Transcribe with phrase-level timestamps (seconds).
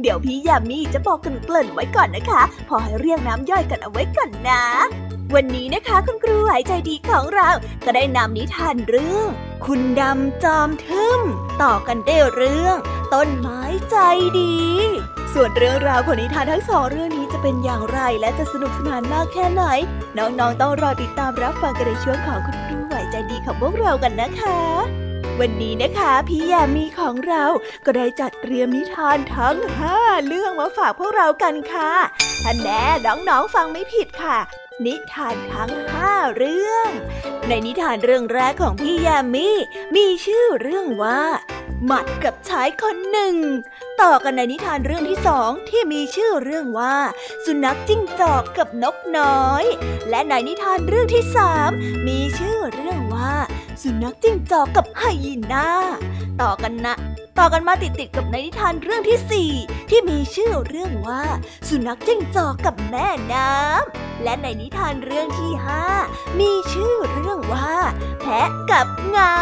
[0.00, 4.62] เดี๋ยวพี่ยามีจะบอกกันเกริ่นไว้ก่อนนะคะ พอให้เรียงน้ำย่อยกันเอาไว้ก่อนนะ
[5.34, 7.48] วันนี้นะคะคุณครูหายใจดีของเรา
[7.84, 9.28] ก็ได้นำนิทานเรื่อง
[9.64, 11.20] คุณดำจอมทึม
[11.62, 12.76] ต่อกันได้เรื่อง
[13.14, 13.96] ต้นไม้ใจ
[14.40, 14.56] ดี
[15.34, 19.64] ส่วนเรื่องราวของนิทานทั้งสองเรื่องนี้จะเป็นอย่างไรและจะสนุกสนานมากแค่ไหน
[20.18, 25.07] น้องๆต้องรอติดตามรับฟังกันในช่วงของคุณครูหายใจดีของพวกเรากันนะคะ
[25.40, 27.44] วันนี้นะคะ พี่ยามีของเรา
[27.84, 31.92] ก็ได้จัดเตรียมนิทานทั้งห้าเรื่องมาฝากพวกเรากันค่ะ
[32.44, 34.38] ท่านแน่น้องๆฟังไม่ผิดค่ะ
[34.84, 36.90] นิทานทั้งห้าเรื่อง
[37.48, 39.48] ในนิทานเรื่องแรกของพี่ยามี
[39.96, 41.22] มีชื่อเรื่องว่า
[41.86, 43.34] หมัดกับชายคนหนึ่ง
[44.02, 46.96] ต่อกันในนิทานเรื่องที่สองที่มีชื่อเรื่องว่า
[47.44, 49.64] สุนัขจิ้งจอกกับนกน้อย
[50.10, 51.70] และในนิทานเรื่องที่สาม
[52.06, 53.34] มีชื่อเรื่องว่า
[53.82, 55.68] สุนัขจิ้งจอกกับไฮยีน่า
[56.40, 56.94] ต่อกันนะ
[57.38, 59.50] ต่อกันมาติดๆกับในนิทานเรื่องที่สี่
[59.90, 61.22] ที่มีชื่อเรื่องว่า
[61.68, 65.84] สุนัขจิ้งจอกกับแม่น้ำและในนิทานเรื่องที่ห้า
[66.38, 67.72] มีชื่อเรื่องว่า
[68.20, 69.36] แพะกับเงา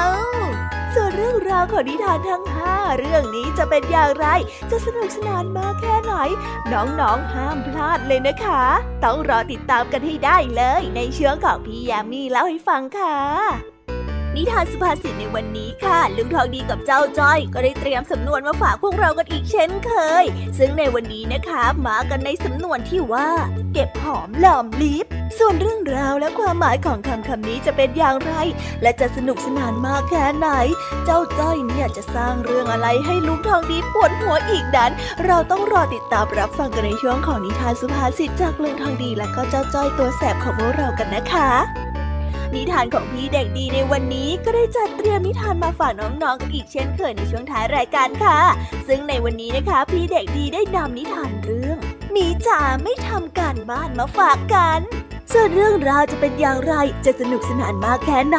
[0.95, 4.27] ส่วนเรื่องราวของนิทานทั้งห้าเรื่องนี้จะเป็นอย่างไร
[4.71, 6.15] จะสนุกสนานมากแค่ไหน
[6.73, 8.65] น้องๆห้ามพลาดเลยนะคะ
[9.05, 13.76] ต้องรอติดตามกันให้ได้เลย ในเชื้อของพี่ยามีเล่าให้ฟังค่ะ
[14.37, 19.93] นิทานสุภาษิตในวันนี้ค่ะลุงทองดีกับเจ้าจ้อย ก็ได้เตรียมสำนวนมาฝากพวกเรากันอีกเช่นเค
[20.23, 20.25] ย
[20.59, 23.29] ซึ่งในวันนี้นะคะมากันในสำนวนที่ว่า
[23.73, 25.07] เก็บหอมหลอมลิฟ
[25.39, 28.33] ส่วนเรื่องราวและความหมายของคำคำนี้จะเป็นอย่างไร
[28.83, 30.49] และจะสนุกสนานมากแค่ไหน
[31.05, 34.93] เจ้าจ้อยเนี่ยจะสร้างเรื่องอะไรให้ลุงทองดีปวดหัวอีกนั้น
[35.27, 41.51] เราต้องรอติดตามรับฟังกันในช่วงของนิทานสุภาษิตจากลุงทองดีและก็เจ้าจ้อยตัวแสบของพวกเรากันนะคะ
[42.55, 48.39] นิทานของพี่เด็กดีในวันนี้ก็ได้จัดเตรียมนิทานมาฝากน้องๆกันอีกเช่นเคยในช่วงท้ายรายการค่ะ
[48.89, 51.79] ซึ่งในวันนี้นะคะ พี่เด็กดีได้นำนิทานเรื่อง
[52.13, 54.81] หมีจ๋าไม่ทำการบ้านมาฝากกัน
[55.33, 56.75] ส่วนเรื่องราวจะเป็นอย่างไร
[57.05, 58.39] จะสนุกสนานมากแค่ไหน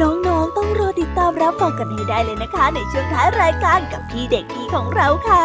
[0.00, 5.44] น้องๆ ต้องรอติดตามรับฟังกันให้ได้เลยนะคะ ในช่วงท้ายรายการกับพี่เด็กดีของเราค่ะ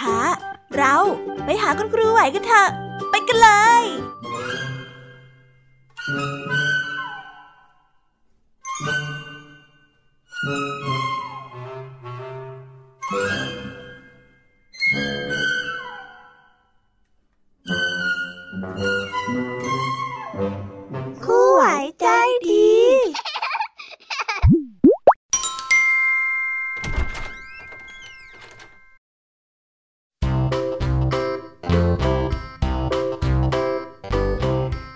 [0.00, 0.16] ช้า
[0.76, 0.94] เรา
[1.44, 2.68] ไปหาคุณครูไหวกันเถอะ
[3.10, 3.50] ไปกันเล
[3.80, 3.82] ย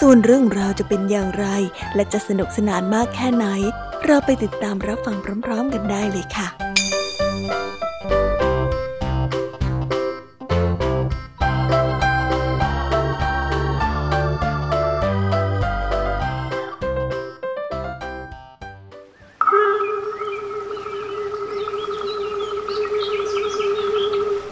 [0.00, 1.46] ส่วนเรื่องราวจะเป็นอย่างไร
[1.94, 3.46] และจะสนุกสนานมากแค่ไหน
[4.04, 6.48] เราไปติดตามรับฟังพร้อมๆกันได้เลยค่ะ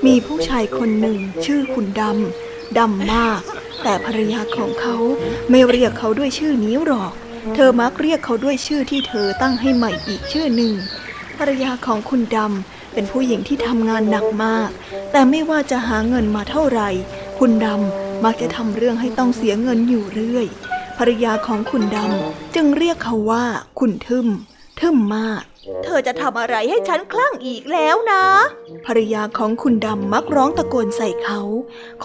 [0.07, 3.43] มีผู้ชายคนหนึ่งชื่อคุณดำ ดำมาก
[3.85, 4.97] แต่ภรรยาของเขา
[5.51, 7.13] ไม่เรียกเขาด้วยชื่อนี้หรอก
[7.55, 10.73] เธอมักเรียกเขาด้วยชื่อที่เธอตั้งให้ใหม่อีกชื่อหนึ่ง
[11.39, 14.71] ภรรยาของคุณดำเป็นผู้หญิงที่ทำงานหนักมาก
[15.13, 16.91] แต่ไม่ว่าจะหาเงินมาเท่าไหร่
[17.39, 20.47] คุณดำมักจะทำเรื่องให้ต้องเสียเงินอยู่เรื่อย
[20.99, 23.45] ภรรยาของคุณดำจึงเรียกเขาว่า
[23.81, 24.27] คุณทึม
[24.81, 25.43] ทึมมาก
[25.85, 28.25] เธอจะทำอะไรให้ฉันคลั่งอีกแล้วนะ
[28.87, 31.41] ภรรยาของคุณดำมักร้องตะโกนใส่เขา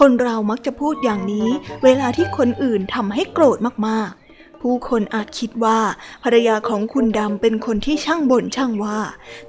[0.00, 1.48] คนเรามักจะพูดอย่างนี้
[1.84, 3.58] เวลาที่คนอื่นทำให้โกรธ
[3.88, 5.80] มากๆ ผู้คนอาจคิดว่า
[6.24, 8.98] ภรรยาของคุณดำเป็นคนที่ช่างบ่นช่างว่า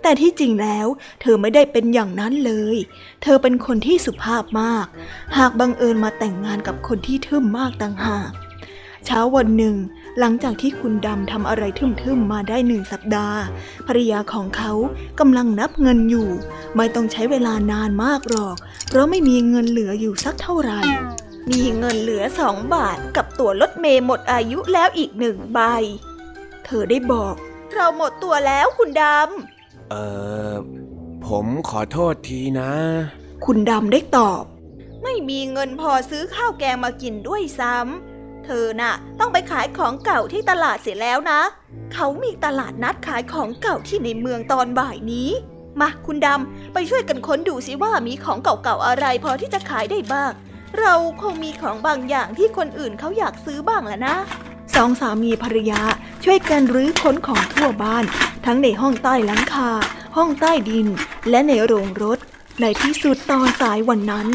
[0.02, 0.88] แต่ที่จริงแล้ว
[1.22, 2.78] เธอไม่ได้เป็นอย่างนั้นเลย
[3.24, 4.86] เธอเป็นคนที่สุภาพมาก
[5.38, 8.32] หากบังเอิญมาแต่งงานกับคนที่ทึ่มมากต่างหาก
[9.06, 9.76] เช้าวันหนึ่ง
[10.20, 13.40] หลังจากที่คุณดำทำอะไรทึ่มๆมาได้หนึ่งสัปดาห์
[13.88, 14.72] ภรรยาของเขา
[15.20, 16.30] กำลังนับเงินอยู่
[16.76, 20.82] ไม่ต้องใช้เวลานานมากหรอก เพราะไม่มีเงินเหลืออยู่สักเท่าไหร่
[21.52, 25.60] มีเงินเหลือสองบาทกับตั๋วรถเมย์หมดอายุแล้วอีกหนึ่งใบ
[26.66, 27.36] เธอได้บอก
[27.74, 29.96] เราหมดตัวแล้วคุณดำ เอ
[30.52, 30.54] อ
[31.26, 32.72] ผมขอโทษทีนะ
[33.46, 34.44] คุณดำได้ตอบ
[35.04, 38.11] ไม่มีเงินพอซื้อข้าวแกงมากินด้วยซ้ำ
[38.46, 41.42] เธอน่ะ ต้องไปขายของเก่าที่ตลาดเสียแล้วนะ
[41.94, 45.30] เขามีตลาดนัดขายของเก่าที่ในเมืองตอนบ่ายนี้
[45.80, 50.32] มาคุณดำไปช่วยกันค้นดูสิว่ามีของเก่าๆอะไรพอที่จะขายได้บ้าง
[50.80, 54.16] เราคงมีของบางอย่างที่คนอื่นเขาอยากซื้อบ้างแหละนะ
[54.76, 55.82] สองสามีภรรยา
[56.24, 58.06] ช่วยกันรื้อค้นของทั่วบ้าน
[58.46, 59.70] ทั้งในห้องใต้หลังคา
[60.18, 60.88] ห้องใต้ดิน
[61.30, 62.20] และในโรงรถ
[62.62, 64.28] ในที่สุดตอนสายวันนั้น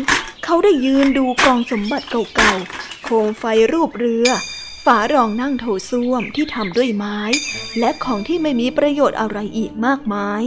[0.49, 4.29] เขาได้ยืนดูกองสมบัติเก่าๆ โคมไฟรูปเรือ
[4.85, 7.19] ฝารองนั่งโถส้วมที่ทำด้วยไม้
[7.79, 10.43] และของที่ไม่มีประโยชน์อะไรอีกมากมาย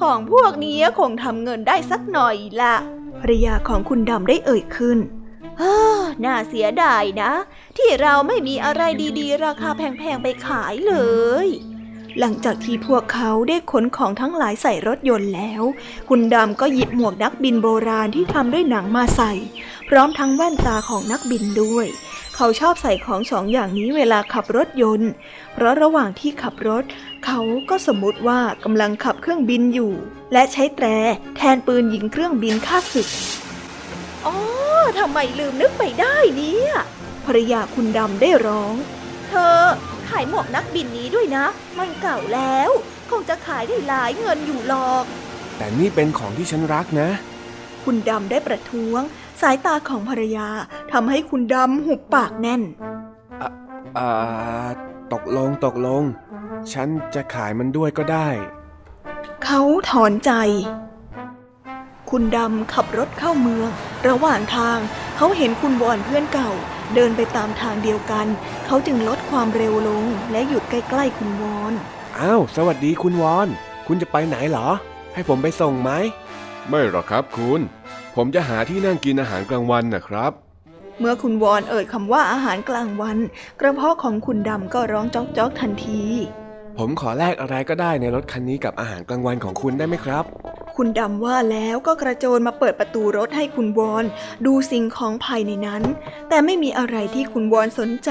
[0.00, 2.74] ของพวกนี้คงทำเงินได้สักหน่อยละ
[3.20, 4.98] ภรยาของคุณดำได้เอ่ยขึ้น
[5.58, 7.32] เฮ้อน่าเสียดายนะ
[7.78, 8.82] ที่เราไม่มีอะไร
[9.18, 10.94] ดีๆ ราคาแพงๆ ไปขายเล
[11.46, 11.48] ย
[12.20, 15.62] หลังจากที่พวกเขาได้ขนของทั้งหลายใส่รถยนต์แล้ว
[16.08, 19.32] คุณดำก็หยิบหมวกนักบินโบราณที่ทำด้วยหนังมาใส่
[19.88, 21.86] พร้อมทั้งแว่นตาของนักบินด้วย
[22.36, 25.10] เขาชอบใส่ของสองอย่างนี้เวลาขับรถยนต์
[25.54, 26.84] เพราะระหว่างที่ขับรถ
[27.24, 29.92] เขาก็สมมติว่ากำลังขับเครื่องบินอยู่
[30.32, 30.86] และใช้แตร
[31.36, 33.08] แทนปืนยิงเครื่องบินฆ่าศึก
[34.26, 34.36] อ๋อ
[34.98, 36.72] ทำไมลืมนึกไปได้เนี่ย
[37.24, 38.74] ภรรยาคุณดำได้ร้อง
[39.28, 39.32] เธ
[39.62, 39.64] อ
[39.97, 41.44] ขายหมวกนักบินนี้ด้วยนะ
[41.78, 42.70] มันเก่าแล้ว
[43.10, 45.04] คงจะขายได้หลายเงินอยู่หรอก
[45.56, 47.08] แต่นี่เป็นของที่ฉันรักนะ
[47.84, 49.02] คุณดำได้ประท้วง
[49.40, 50.48] สายตาของภรรยา
[50.92, 52.62] ทำให้คุณดำหุบปากแน่น
[53.98, 54.68] อ่า
[55.12, 56.02] ตกลงตกลง
[56.72, 58.28] ฉันจะขายมันด้วยก็ได้
[59.44, 59.60] เขา
[59.90, 60.32] ถอนใจ
[62.10, 63.70] คุณดำขับรถเข้าเมือง
[64.08, 64.78] ระหว่างทาง
[65.16, 66.50] เขาเห็นคุณวอนเพื่อนเก่า
[66.94, 68.26] เดินไปตามทางเดียวกัน
[68.66, 71.72] เขาจึงลด ความเร็วลงและหยุดใกล้ๆคุณวอน
[72.18, 73.48] อ้าว สวัสดีคุณวอน
[73.86, 74.68] คุณจะไปไหนเหรอ
[75.14, 75.90] ให้ผมไปส่งไหม
[76.68, 77.60] ไม่หรอกครับคุณ
[78.16, 80.32] ผมจะหาที่นั่งกินอาหารกลางวันนะครับ
[80.98, 83.18] เมื่อคุณวอนเอ่ยคำว่าอาหารกลางวัน
[83.60, 86.04] กระเพาะของคุณดำก็ร้องจ๊อกจ๊อกทันที
[86.82, 90.24] ผมขอแลกอะไรก็ได้ในรถคันนี้กับอาหารกลางวันของคุณได้ไหมครับ
[90.76, 94.04] คุณดำว่าแล้วก็กระโจนมาเปิดประตูรถให้คุณวอน
[94.46, 95.82] ดูสิ่งของภายในนั้น
[96.28, 98.10] แต่ไม่มีอะไรที่คุณวอนสนใจ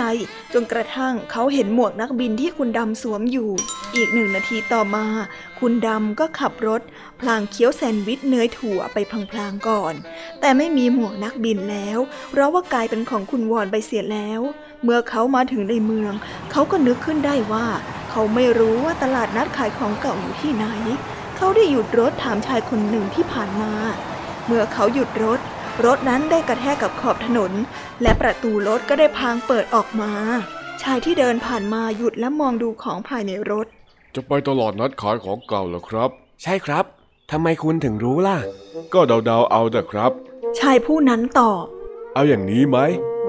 [0.54, 3.50] จนกระทั่งเขาเห็นหมวกนักบินที่คุณดำสวมอยู่
[3.96, 5.06] อีกหนึ่งนาทีต่อมา
[5.60, 6.82] คุณดำก็ขับรถ
[7.22, 8.98] พลางเคี้ยวแซนด์วิชเนยถั่วไป
[9.32, 9.94] พลางๆก่อน
[10.42, 12.00] แต่ไม่มีหมวกนักบินแล้ว
[12.32, 14.42] เพราะว่ากลายเป็นของคุณวอนไปเสียแล้ว
[14.84, 16.14] เมื่อเขามาถึงในเมือง
[16.52, 17.68] เขาก็นึกขึ้นได้ว่า
[18.10, 20.66] เขาไม่รู้ว่าตลาดนัดขายของเก่าอยู่ที่ไหน
[21.38, 23.74] เขาได้หยุดรถถามชายคนหนึ่งที่ผ่านมา
[24.48, 25.40] เมื่อเขาหยุดรถ
[25.86, 27.52] รถนั้นได้กระแทกกับขอบถนน
[28.02, 30.12] และประตูรถก็ได้พางเปิดออกมา
[30.82, 33.68] ชายที่เดินผ่านมาหยุดและมองดูของภายในรถ
[34.16, 36.10] จะไปตลาดนัดขายของเก่าเหรอครับ
[36.44, 36.86] ใช่ครับ
[37.32, 38.38] ทำไมคุณถึงรู้ล่ะ
[38.94, 40.12] ก็เดาๆเอาแต่ครับ
[40.60, 41.64] ชายผู้นั้นตอบ
[42.14, 42.78] เอาอย่างนี้ไหม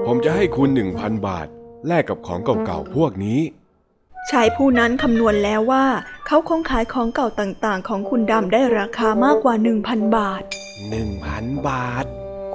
[0.05, 1.47] ผมจะให้คุณหนึ่งพันบาท
[1.87, 3.39] แลกกับของเก่าๆพวกนี้
[4.31, 5.85] ชายผู้นั้นคำนวณแล้วว่า
[6.27, 10.41] เขาคงขายของเก่าต่างๆ ของคุณดำได้ราคามากกว่าหนึ่งพันบาท
[10.89, 12.05] หนึ่งพันบาท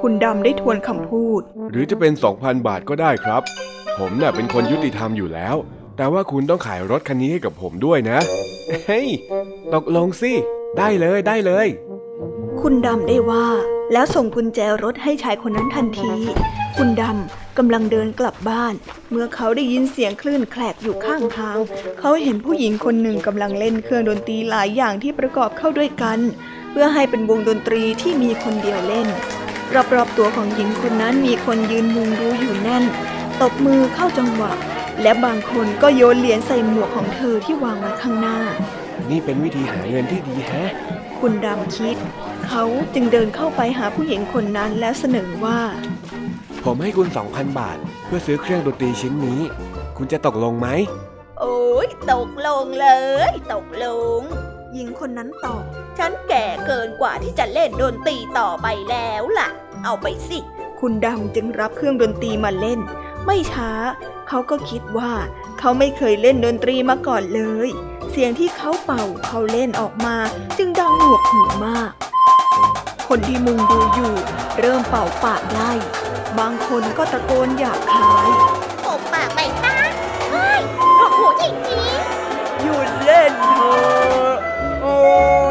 [0.00, 3.42] คุณดำได้ทวนคำพูด หรือจะเป็นสองพันบาทก็ได้ครับ
[3.98, 5.56] ผมน่ะเป็นคนยุติธรรมอยู่แล้ว
[5.96, 8.18] แต่ว่าคุณต้องขายรถคันนี้ให้กับผมด้วยนะ
[8.86, 9.08] เฮ้ย
[9.74, 10.32] ตกลงสิ
[10.78, 11.66] ได้เลยได้เลย
[12.60, 13.46] คุณดำได้ว่า
[13.92, 16.12] แล้วส่งกุญแจรถให้ชายคนนั้นทันที
[16.76, 18.75] คุณดำกำลังเดินกลับบ้าน
[19.11, 21.59] เมื่อเขาได้ยินเสียงคลื่นแคลกอยู่ข้างทาง
[22.00, 26.19] เขาเห็นผู้หญิงคนหนึ่งกำลังเล่นเครื่องดนตรีหลายอย่างที่ประกอบเข้าด้วยกัน
[26.71, 29.09] เพื่อให้เป็นวงดนตรีที่มีคนเดียวเล่น
[29.95, 32.85] รอบๆตัวของหญิงคนนั้นมีคนยืนมุงดูอยู่แน่น
[33.40, 34.52] ตบมือเข้าจังหวะ
[35.02, 38.38] และบางคนก็โยนเหรียญใส่หมวกของเธอที่วางไว้ข้างหน้า
[39.11, 40.71] นี่เป็นวิธีหาเงินที่ดีแฮะ
[41.21, 41.97] คุณดำคิด
[42.49, 42.64] เขา
[42.95, 45.61] จึงเดินเข้าไปหาผู้หญิงคนนั้นและเสนอว่า
[46.68, 49.40] ผมให้คุณสองพันบาท เพื่อซื้อเครื่องดนตรีชิ้นนี้
[49.97, 50.68] คุณจะตกลงไหม
[51.40, 52.88] โอ้ยตกลงเล
[53.28, 53.87] ย ตกล
[54.18, 54.21] ง
[54.73, 55.64] หญิงคนนั้นตอบ
[55.99, 59.49] ฉันแก่เกินกว่าที่จะเล่นดนตรีต่อไปแล้วล่ะ
[59.85, 60.38] เอาไปสิ
[60.80, 62.80] คุณดำจึงรับเครื่องดนตรีมาเล่น
[63.26, 63.71] ไม่ช้า
[64.28, 65.12] เขาก็คิดว่า
[65.59, 67.69] เขาไม่เคยเล่นดนตรีมาก่อนเลย
[68.11, 70.16] เสียงที่เขาเป่าเขาเล่นออกมา
[70.59, 71.93] จึงดังหนวกหูมาก
[73.09, 74.14] คนที่มุงดูอยู่
[74.61, 75.71] เริ่มเป่าปากได้
[76.38, 78.28] บางคนก็ตะโกนอยากขาย
[78.85, 79.76] ผมปากไปซะ
[80.31, 80.61] เฮ้ย
[80.99, 81.93] หกหูจริงจริง
[82.62, 84.33] หยุดเล่นเถอะ
[84.83, 84.97] โอ้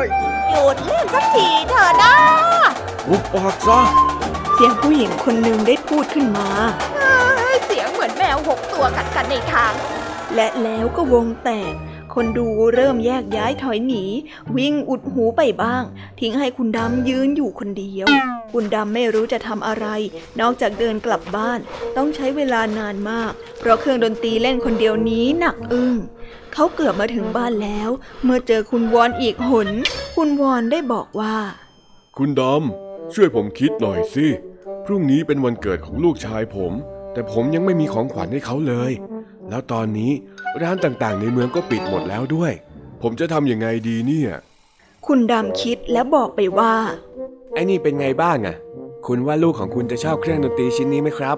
[0.03, 0.05] ย
[0.49, 2.15] หยุดเล่นสักทีเถอะนะ
[3.07, 3.81] หุบปากซะ
[4.53, 6.49] เสียงผู้หญิงคนหนึ่งได้พูดขึ้นมา
[8.35, 9.73] วหกตัวกัดกันในทาง
[10.35, 11.73] และแล้วก็วงแตก
[12.13, 14.03] คนดูเริ่มแยกย้ายถอยหนี
[14.57, 15.83] วิ่งอุดหูไปบ้าง
[16.19, 18.07] ทิ้งให้คุณดำยืนอยู่คนเดียว
[18.53, 19.85] คุณดำไม่รู้จะทำอะไร
[20.39, 21.59] นอกจากเดินกลับบ้าน
[21.97, 25.93] ต้องใช้เวลานานมาก เพราะเครื่องดนตรีเล่นคนเดียวนี้หนักอึ้ง
[26.53, 27.89] เขาเกือบมาถึงบ้านแล้ว
[28.23, 29.69] เมื่อเจอคุณวอนอีกหน
[30.15, 31.37] คุณวอนได้บอกว่า
[32.17, 34.27] คุณดำช่วยผมคิดหน่อยสิ
[34.85, 36.73] พรุ่งนี้เป็นวันเกิดของลูกชายผม
[37.13, 38.91] แต่ผมยังไม่มีของขวัญให้เขาเลย
[39.49, 40.11] แล้วตอนนี้
[40.61, 42.51] ร้านต่างๆ ในเมืองก็ปิดหมดแล้วด้วย
[43.01, 44.31] ผมจะทำยังไงดีเนี่ย
[45.05, 46.73] คุณดำคิดแล้วบอกไปว่า
[47.53, 48.55] ไอ้นี่เป็นไงบ้างอะ
[49.07, 51.37] คุณว่าลูกของคุณจะชอบเครื่องดนตรีชิ้นนี้ไหมครับ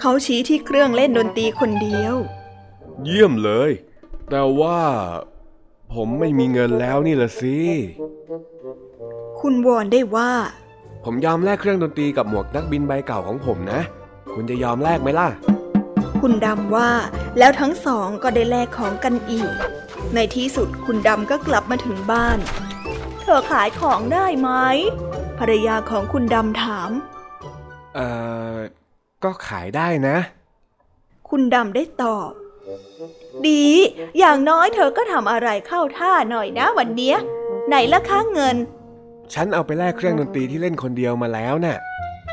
[0.00, 2.14] เขาชี้ที่เครื่องเล่นดนตรีคนเดียว
[3.04, 3.70] เยี่ยมเลย
[4.30, 4.80] แต่ว่า
[5.94, 7.58] ผมไม่มีเงินแล้วนี่ละสิ
[9.40, 10.30] คุณวอนได้ว่า
[11.04, 13.80] ผมยอมแลกเครื่องดนตรีกับหมวกนักบินใบเก่าของผมนะ
[14.34, 15.28] คุณจะยอมแลกไหมล่ะ
[16.20, 16.90] คุณดำว่า
[17.38, 19.52] แล้วทั้งสองก็ได้แลกของกันอีก
[20.14, 22.38] ในที่สุดคุณดำก็กลับมาถึงบ้าน
[23.22, 24.50] เธอขายของได้ไหม
[25.38, 26.90] ภรรยาของคุณดำถาม
[27.94, 28.06] เอ่
[28.54, 28.56] อ
[29.24, 30.16] ก็ขายได้นะ
[31.28, 32.30] คุณดำได้ตอบ
[33.48, 33.66] ดี
[34.18, 37.16] อย่างน้อยเธอก็ทำอะไรเข้าท่าหน่อยนะวันเนี้ย
[37.68, 38.56] ไหนละค้าเงิน
[39.34, 41.78] ฉันเอาไปแลกเครื่องดนตรีที่เล่นคนเดียวมาแล้วนะ่ะ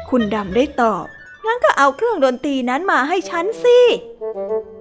[0.09, 1.05] คุณดำได้ตอบ
[1.45, 3.79] งั้นก็เอาเครื่องดนตรีนั้นมาให้ฉันสิ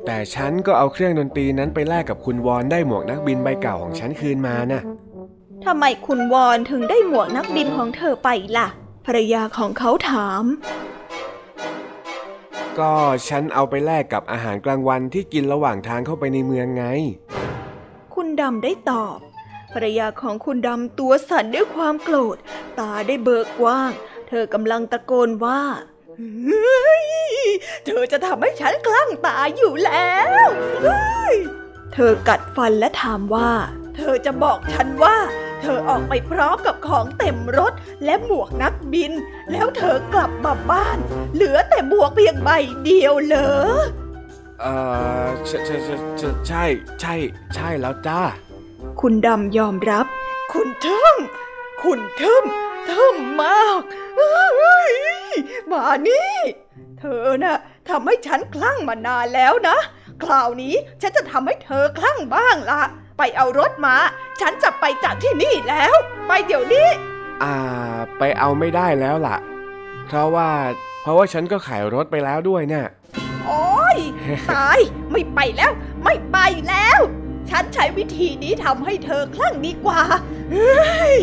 [0.06, 4.80] แต่ฉันก็เอาเครื่องดนตรีนั้นไปแลกกับคุณวอนได้หมวกนักบินใบเก่าของฉันคืนมานะ
[5.64, 8.68] ทำไมคุณวอนถึงได้หมวกนักบินของเธอไปล่ะ
[9.06, 10.44] ภรรยาของเขาถาม
[12.78, 12.92] ก็
[13.28, 16.84] ฉันเอาไปแลกกับอาหารกลางวันที่กินระหว่างทางเข้าไปในเมืองไง
[18.14, 19.18] คุณดำได้ตอบ
[19.72, 22.36] ภรรยาของคุณดำตัวสั่นด้วยความโกรธ
[22.78, 23.90] ตาได้เบิกกว้าง
[24.28, 25.60] เธอกำลังตะโกนว่า
[27.86, 30.14] เธอจะทำให้ฉันคลั่งตาอยู่แล้
[30.46, 30.48] ว
[31.92, 33.50] เธอกัดฟันและถามว่า
[33.96, 35.16] เธอจะบอกฉันว่า
[35.60, 37.72] เธอออกไปพร้อมกับของเต็มรถ
[38.04, 39.12] และหมวกนักบิน
[39.52, 40.98] แล้วเธอกลับมาบ้าน
[41.34, 42.50] เหลือแต่หมวกเพียงใบ
[42.84, 43.54] เดียวเหรอ
[44.60, 44.66] เอ
[45.24, 45.94] อใช่ใช่ใช่
[46.46, 46.64] ใช่
[47.00, 47.14] ใช่
[47.54, 48.20] ใช่แล้วจ้า
[49.00, 50.06] คุณดำยอมรับ
[50.52, 51.14] คุณทึ่ง
[51.84, 52.44] คขุ่นทึม
[52.90, 53.80] ทึมมาก
[55.70, 56.36] มานี่
[56.98, 57.56] เธอน่ะ
[57.88, 59.76] ทำให้ฉันคลั่งมานานแล้วนะ
[60.22, 62.82] คราวนี้ฉันจะทำให้เธอคลั่งบ้างละ
[63.18, 63.96] ไปเอารถมา
[64.40, 65.94] ฉันจะไปจากที่นี่แล้ว
[66.28, 66.88] ไปเดี๋ยวนี้
[67.42, 67.56] อ่า
[68.18, 69.36] ไปเอาไม่ได้แล้วล่ะ
[70.06, 70.50] เพราะว่า
[71.02, 72.86] เพราะว่าฉันก็ขายรถไปแล้วด้วยเนี่ย
[73.46, 73.98] โอ้ย
[74.50, 74.78] ตาย
[75.12, 75.72] ไม่ไปแล้ว
[76.04, 76.38] ไม่ไป
[76.68, 77.00] แล้ว
[77.50, 80.00] ฉันใช้วิธีนี้ทำให้เธอคลั่งดีกว่า
[80.52, 81.16] เฮ้ย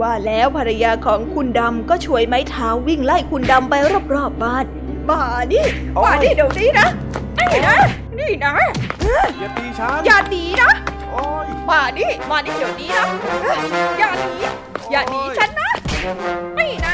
[0.00, 4.64] ว่าแล้วภรรยาของคุณดำก็ช่วยไม้เท้าวิ่งไล่คุณดำไปรอบๆบบ้าน
[5.10, 5.20] มา
[5.52, 5.66] นี่
[6.04, 6.88] มานี่เดี๋ยวนี้นะ
[7.38, 7.76] นี่นะ
[8.18, 8.54] นี่นะ
[9.38, 10.70] อย่าตีฉันอย่าหนีนะ
[11.10, 13.06] โอ้ยมานี่มานี่เดี๋ยวนี้นะ
[13.98, 14.32] อย่าหนี
[14.90, 15.70] อย่าหนีฉันนะ
[16.58, 16.93] นี่นะ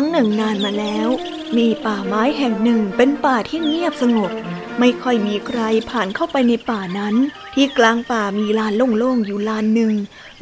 [0.00, 1.08] รั้งหนึ่งนานมาแล้ว
[1.56, 4.30] มีป่าไม้แห่งหนึ่งเป็นป่าที่เงียบสงบ
[4.78, 7.14] ไม่ค่อยมีใครผ่านเข้าไปในป่านั้น
[7.54, 9.92] ที่กลางป่ามีลานโล่งๆอยู่ลานหนึ่ง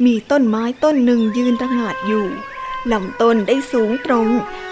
[0.05, 2.27] มีต้นไม้ต้นหนึ่งยืนตระหง่านอยู่
[2.91, 4.27] ลำต้นได้สูงตรง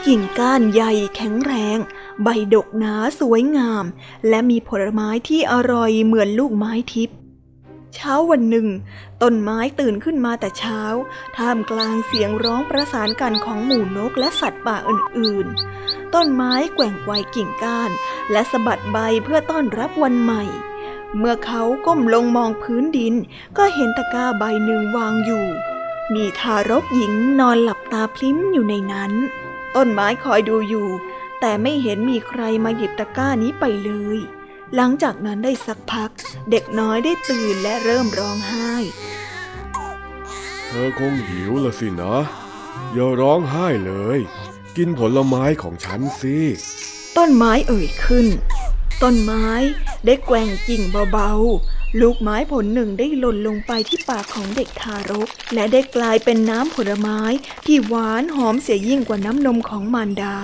[0.06, 1.78] กิ่งก้านใหญ่แข็งแรง
[2.24, 3.86] ใบดกหนาสวยงาม
[4.30, 7.18] และมีผลไม้ที่อร่อยเหมือนลูกไม้ทิพย์
[7.96, 8.68] เช้าวันหนึ่ง
[9.22, 10.82] ต้นไม้ตื่นขึ้นมาแต่เช้า
[11.38, 17.92] ท่ามกลางเสียงร้องประสานกันของหมู่นกและสัตว์ป่าอื่นๆ ต้นไม้แกว่งไกวกิ่งก้าน
[18.32, 20.44] และสะบัดใบเพื่อต้อนรับวันใหม่
[21.18, 23.14] เมื่อเขาก้มลงมองพื้นดิน
[23.58, 25.46] ก็เห็นตะกร้าใบหนึ่งวางอยู่
[26.14, 29.12] มีทารกหญิงนอนหลับตาพลิ้มอยู่ในนั้น
[29.76, 30.88] ต้นไม้คอยดูอยู่
[31.40, 34.18] แต่ไม่เห็นมีใครมาหยิบตะกร้านี้ไปเลย
[34.76, 36.12] หลังจากนั้นได้สักพัก
[36.52, 38.74] เด็กน้อยได้ตื่นและเริ่มร้องไห้
[40.66, 42.16] เธอคงหิวละสินะ
[42.94, 44.20] อย่าร้องไห้เลย
[44.78, 46.38] กินผลไม้ของฉันสิ
[47.18, 48.28] ต้นไม้เอ่ยขึ้น
[49.04, 49.48] ต้นไม้
[50.06, 57.20] ได้แกว่งกิ่งเบาๆ ลูกไม้ผลหนึ่งได้หล่นลงไปที่ปากของเด็กทารก และได้กลายเป็นน้ำผลไม้
[57.66, 60.38] ที่หวานหอมเสียยิ่งกว่าน้ำนมของมารดา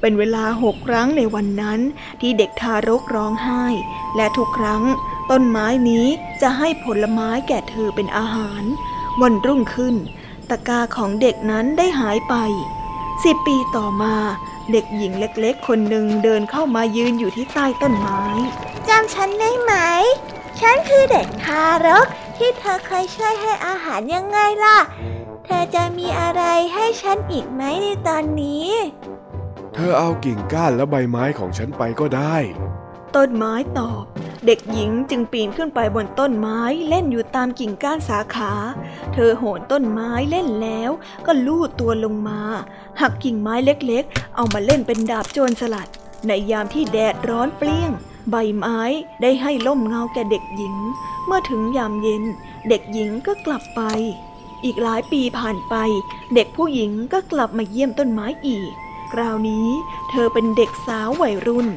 [0.00, 1.80] เป็นเวลาหกครั้งในวันนั้น
[2.20, 3.64] ที่เด็กทารกร้องไห้
[4.16, 4.82] และทุกครั้ง
[5.30, 6.06] ต้นไม้นี้
[6.42, 8.62] จะให้ผลไม้แก่เธอเป็นอาหาร
[9.22, 9.94] วันรุ่งขึ้น
[10.50, 12.34] ตะกาของเด็กนั้นได้หายไป
[13.24, 14.14] สิบปีต่อมา
[14.72, 18.22] เด็กหญิงเล็กๆ คนหนึ่งเดินเข้ามายืนอยู่ที่ใต้ต้นไม้
[18.88, 19.72] จำฉันได้ไหม
[20.60, 22.06] ฉันคือเด็กทารก
[22.36, 24.78] ที่เธอเคยช่วยให้อาหารยังไงล่ะ
[25.44, 26.42] เธอจะมีอะไร
[26.74, 28.68] ให้ฉันอีกไหมในตอนนี้
[29.80, 32.36] เธอเอากิ่งก้านและใบไม้ของฉันไปก็ได้
[33.16, 34.04] ต้นไม้ตอบ
[34.46, 38.52] เด็กหญิงจึงปีนขึ้นไปบนต้นไม้เล่นอยู่ตามกิ่งก้านสาขา
[39.12, 40.90] เธอโหนต้นไม้เล่นแล้ว
[41.26, 42.40] ก็ลูดตัวลงมา
[43.00, 45.88] หักกิ่งไม้เล็กๆ เอามาเล่นเป็นดาบโจรสลัด
[46.26, 47.90] ในยามที่แดดร้อนเปรี้ยง
[48.30, 48.80] ใบไม้
[49.22, 50.76] ได้ให้ล่มเงาแก่เด็กหญิง
[51.26, 52.24] เมื่อถึงยามเย็น
[52.68, 53.80] เด็กหญิงก็กลับไป
[54.64, 55.74] อีกหลายปีผ่านไป
[56.34, 58.72] เด็กผู้หญิงก็กลับมาเยี่ยมต้นไม้อีก
[59.12, 59.68] คราวนี้
[60.10, 61.68] เธอเป็นเด็กสาววัยรุ่น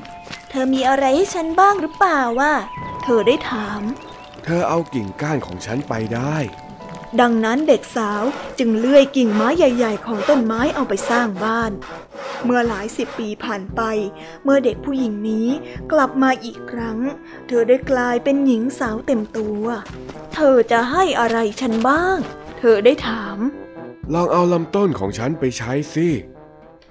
[0.50, 2.54] เธอมีอะไรให้ฉันบ้างหรือเปล่าวะ
[3.04, 3.82] เธอได้ถาม
[4.44, 6.38] เธอเอากิ่งก้านของฉันไปได้
[7.22, 8.24] ดังนั้นเด็กสาว
[8.60, 11.72] จึงเลื่อยกิ่งไม้ใหญ่ ๆ ของต้นไม้เอาไปสร้างบ้าน
[12.44, 13.82] เมื่อหลายสิบปีผ่านไป
[14.44, 15.48] เมื่อเด็กผู้หญิงนี้
[15.92, 17.00] กลับมาอีกครั้ง
[17.48, 19.64] เธอได้กลายเป็นหญิงสาวเต็มตัว
[20.34, 22.18] เธอจะให้อะไรฉันบ้าง
[22.60, 23.38] เธอได้ถาม
[24.14, 26.08] ลองเอาลำต้นของฉันไปใช้สิ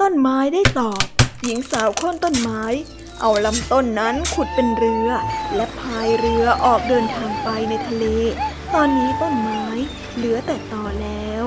[0.00, 1.04] ต้นไม้ได้ตอบ
[1.44, 2.62] หญิงสาวโค่นต้นไม้
[3.20, 5.08] เอาลำต้นนั้นขุดเป็นเรือ
[5.54, 8.04] และพายเรือออกเดินทางไปในทะเล
[8.74, 9.64] ตอนนี้ต้นไม้
[10.16, 11.44] เหลือแต่ตอแล้ว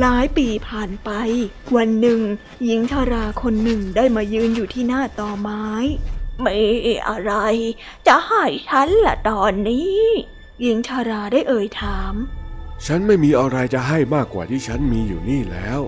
[0.00, 1.10] หลายปีผ่านไป
[1.76, 2.20] วันหนึ่ง
[2.64, 5.66] หญิงชาราคนหนึ่งได้มายืนอยู่ที่หน้าตอไม้
[6.40, 6.56] ไม่
[7.08, 7.32] อะไร
[8.06, 10.04] จะให้ฉันละตอนนี้
[10.62, 12.14] หญิงชาราได้เอ่ยถาม
[12.86, 15.80] ฉันไม่มีอะไรจะให้มากกว่าที่ฉันมีอยู่นี่แล้ว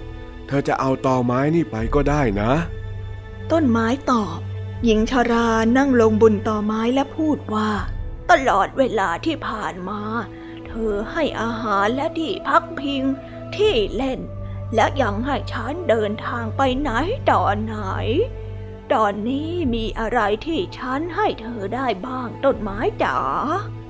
[0.47, 2.53] เธอจะเอาตอไม้นี่ไปก็ได้นะ
[3.53, 4.39] ต้นไม้ตอบ
[4.85, 7.71] หญิงชารานั่งลงบนตอไม้และพูดว่า
[8.31, 10.03] ตลอดเวลาที่ผ่านมา
[10.67, 13.03] เธอให้อาหารและที่พักพิง
[13.57, 14.21] ที่เล่น
[14.75, 16.91] และยังให้ฉันเดินทางไปไหน
[17.31, 17.77] ต่อไหน
[18.93, 23.19] ตอนนี้มีอะไรที่ฉันให้เธอได้บ้างต้นไม้จ๋า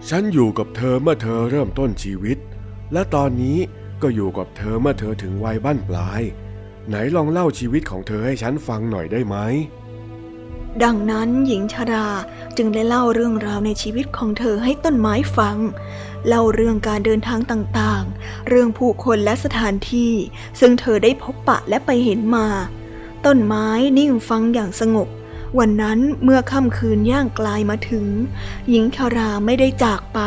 [0.09, 2.39] ฉันอยู่กับเธอเมื่อเธอเริ่มต้นชีวิต
[2.93, 3.59] และตอนนี้
[4.03, 6.23] ก็อยู่กับเธอเมื่อเธอถึงวัยบั้นปลาย
[6.89, 9.37] ไหนลองเล่าชีวิตของเธอให้ฉันฟังหน่อยได้ไหม
[10.85, 12.09] ดังนั้นหญิงชรา
[12.57, 15.57] จึงได้เล่าเรื่องราวในชีวิตของเธอให้ต้นไม้ฟัง
[16.29, 20.13] เล่าเรื่องการเดินทางต่างๆ เรื่องผู้คนและสถานที่
[20.61, 22.47] ซึ่งเธอได้พบปะและไปเห็นมา
[23.27, 23.67] ต้นไม้
[23.99, 25.09] นิ่งฟังอย่างสงบ
[25.59, 28.07] วันนั้นเมื่อค่ำคืนย่างกลายมาถึง
[28.69, 30.21] หญิงชาราไม่ได้จากไป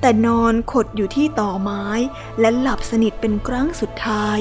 [0.00, 1.84] แต่นอนขดอยู่ที่ต่อไม้
[2.40, 4.40] และหลับสนิทเป็นครั้งสุดท้าย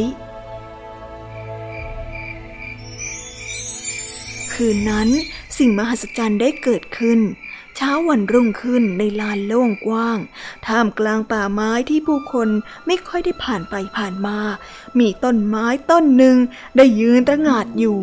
[4.54, 5.10] คืนนั้น
[5.58, 7.20] สิ่งมหัศจรรย์ได้เกิดขึ้น
[7.76, 10.20] เช้าวันรุ่งขึ้นในลานโล่งกว้าง
[10.68, 12.50] ท่ามกลางป่าไม้ที่ผู้คน
[12.88, 14.38] ไม่ค่อยได้ผ่านไปผ่านมา
[15.00, 16.38] มีต้นไม้ต้นหนึ่ง
[16.78, 18.00] ได้ยืนระงาดอยู่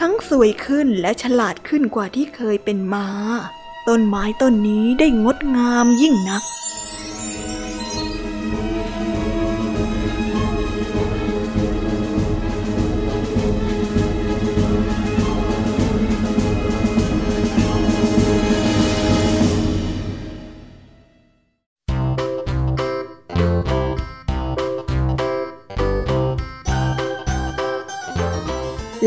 [0.00, 3.08] ทั้งสวยขึ้นและฉลาดขึ้นกว่าที่เคยเป็นมา
[3.88, 6.42] ต้นไม้ต้นนี้ได้งดงามยิ่งนัก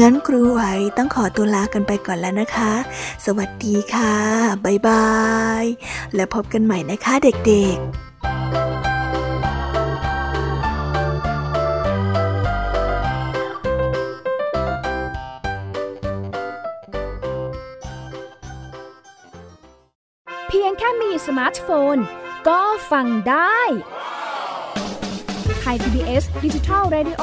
[0.00, 0.62] งั้นครูไหว
[0.98, 2.72] ต้องขอตัวลากันไปก่อนแล้วนะคะ
[3.24, 4.14] สวัสดีค่ะ
[4.64, 5.08] บ๊ายบา
[5.62, 5.64] ย
[6.14, 7.88] แล้วพบกันใหม่นะคะเด็กๆ
[20.48, 21.96] เพียงแค่มีสมาร์ทโฟน
[22.48, 23.58] ก็ฟังได้
[25.60, 27.22] Thai PBS Digital Radio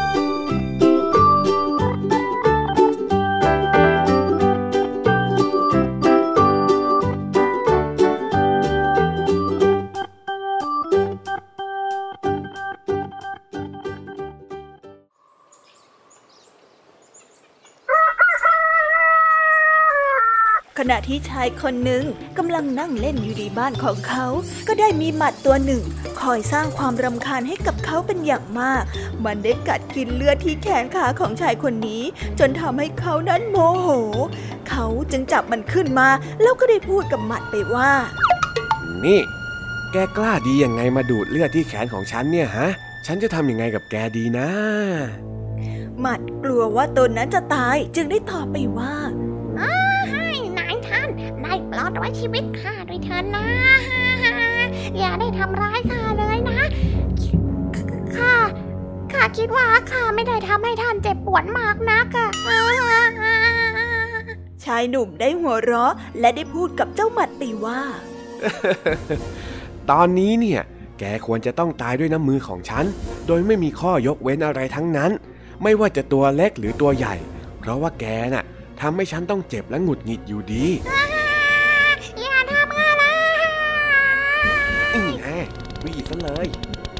[20.83, 22.03] ขณะที่ชายคนหนึ่ง
[22.37, 24.25] กำลังนั่งเล่นอยู่ในบ้านของเขา
[24.67, 25.83] ก็ได้มีหมัดตัวหนึ่ง
[26.21, 28.83] คอยสร้างความรำคาญให้กับเขาเป็นอย่างมาก
[29.25, 32.03] มันได้กัดกินเลือดที่แขนขาของชายคนนี้
[32.39, 33.87] จนทำให้เขานั้นโมโห
[34.69, 36.07] เขาจึงจับมันขึ้นมา
[36.41, 37.91] แล้วก็ได้พูดกับหมัดไปว่า
[39.05, 39.19] นี่
[39.91, 42.67] แกกล้าดียังไงมาดูดเลือดที่แขนของฉันเนี่ยฮะ
[43.05, 44.47] ฉันจะทำยังไงกับแกดีนะ
[46.01, 48.93] หมัดกลัวว่าตนนั้นจะตายจึงได้ตอบไปว่า
[51.93, 53.45] ด้ปลอดไว้ชีวิตข้าด้วยเถินนะ
[54.97, 56.61] อย่าได้ทำร้ายข้าเลยนะ
[58.15, 58.35] ข้า
[59.11, 62.29] ข้าคิดว่าข้าไม่ได้ทำให้ท่านเจ็บปวดมากนักอะ
[64.63, 67.81] ชายหนุ่มได้หัวเราะ และได้พูดกับเจ้าหมัดตีว่า
[69.91, 70.61] ตอนนี้เนี่ย
[70.99, 72.85] แกควรจะต้องตายด้วยน้ำมือของฉัน
[73.27, 75.11] โดยไม่มีข้อยกเว้นอะไรทั้งนั้น
[75.63, 77.15] ไม่ว่าจะตัวเล็กหรือตัวใหญ่
[77.59, 78.45] เพราะว่าแกน่ะ
[78.81, 80.65] ทำให้ฉันต้องเจ็บและหงุดหงิดอยู่ดี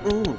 [0.06, 0.30] อืม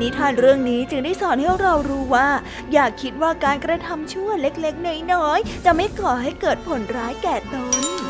[0.00, 2.28] นิทานเรื่องนี้จึงได้สอนให้เรารู้ว่า
[2.72, 8.09] อย่าคิดว่าการกระทำชั่วเล็กๆ น้อยๆ จะไม่ก่อให้เกิดผลร้ายแก่ตน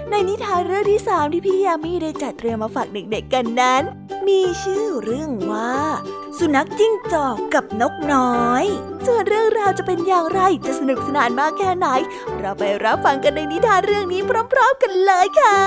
[0.11, 3.83] ในนิทานเรื่องที่สามที่พี่ยามีได้จัดเตรียมมาฝากเด็กๆกันนั้น
[4.27, 5.75] มีชื่อเรื่องว่า
[6.37, 8.65] สุนัขจิ้งจอกกับนกน้อย
[9.05, 11.87] ส่วนเรื่องราวจะเป็นอย่างไรจะสนุกสนานมากแค่ไหน
[12.39, 14.21] เราไปรับฟังกันในนิทานเรื่องนี้
[14.51, 15.57] พร้อม ๆ กันเลยค่ะ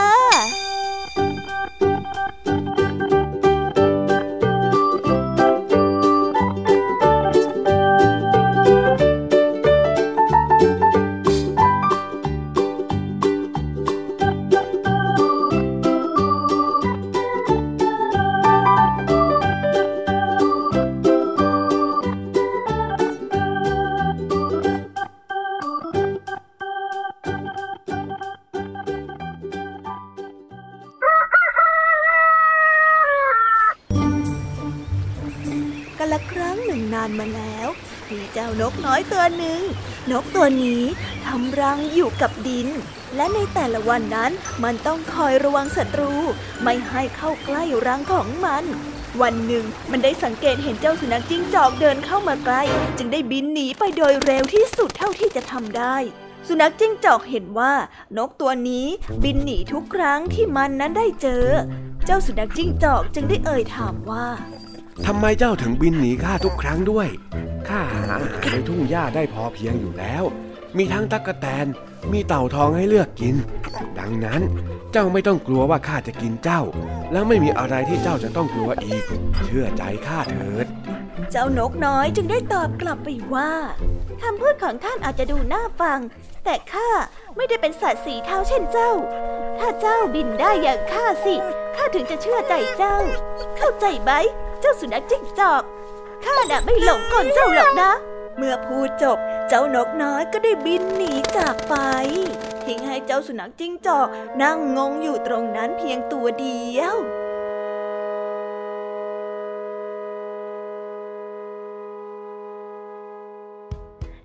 [39.39, 39.61] หนึ่ง
[40.11, 40.83] นกตัวนี้
[41.27, 42.69] ทำรังอยู่กับดิน
[43.17, 44.33] และในแต่ละวันนั้น
[44.65, 46.13] มันต้องคอยระวังศัตรู
[46.63, 48.65] ไม่ให้เข้าใกล้รังของมัน
[49.23, 52.63] วันหนึ่งมันได้สังเกตเห็นเจ้าสุนัขจิ้งจอกเดินเข้ามาใกล้
[52.99, 55.97] จึงได้บินหนีไปโดยเร็วที่สุดเท่าที่จะทำได้
[56.49, 57.73] สุนัขจิ้งจอกเห็นว่า
[58.19, 58.87] นกตัวนี้
[59.25, 61.45] บินหนีทุกครั้งที่มันนั้นได้เจอ
[62.07, 64.27] เจ้าสุนัขจิ้งจอกจึงได้เอ่ยถามว่า
[65.07, 67.09] ทำไมเจ้าถึงบินหนีข้าทุกครั้งด้วย
[67.69, 70.23] ข้าหาอาหารในทุ่งหญ้าได้พอเพียงอยู่แล้ว
[70.77, 71.67] มีทั้งตั๊กแตน
[72.13, 73.37] มีเต่าทองให้เลือกกิน
[73.99, 74.43] ดังนั้น
[74.93, 76.63] เจ้าไม่ต้องกลัวว่าข้าจะกินเจ้า
[77.13, 79.05] แล้วไม่มีอะไรที่เจ้าจะต้องกลัวอีก
[79.45, 80.67] เชื่อใจข้าเถิด
[81.31, 83.53] เจ้านกน้อยจึงได้ตอบกลับไปว่า
[84.23, 85.99] คำพูดของท่านอาจจะดูน่าฟัง
[86.45, 86.89] แต่ข้า
[87.37, 88.93] ไม่ได้เป็นสัตว์สีเทาเช่นเจ้า
[89.59, 91.35] ถ้าเจ้าบินได้อย่างข้าสิ
[91.77, 92.97] ข้าถึงจะเชื่อใจเจ้า
[93.57, 94.13] เข้าใจไหม
[94.65, 95.63] เจ้าสุนัขจิ้งจอก
[96.25, 97.93] ข้าน่ะไม่หลงกลเจ้าหรอกนะ
[98.37, 101.75] เมื่อพูดจบเจ้านกน้อยก็ได้บินหนีจากไป
[102.65, 104.09] ทิ้งให้เจ้าสุนัขจิ้งจอก
[104.43, 106.97] นั่งงงอยู่ตรงนั้นเพียงตัวเดียว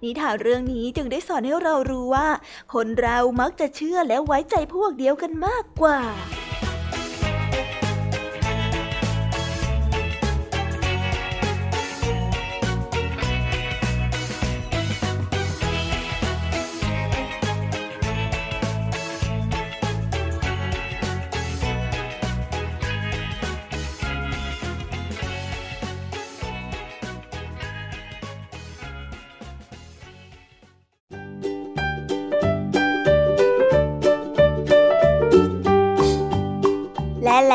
[0.04, 2.28] นิทานเรื่องนี้จึงได้สอนให้เรารู้ว่า
[2.74, 6.00] คนเรามักจะเชื่อและไว้ใจพวกเดียวกันมากกว่า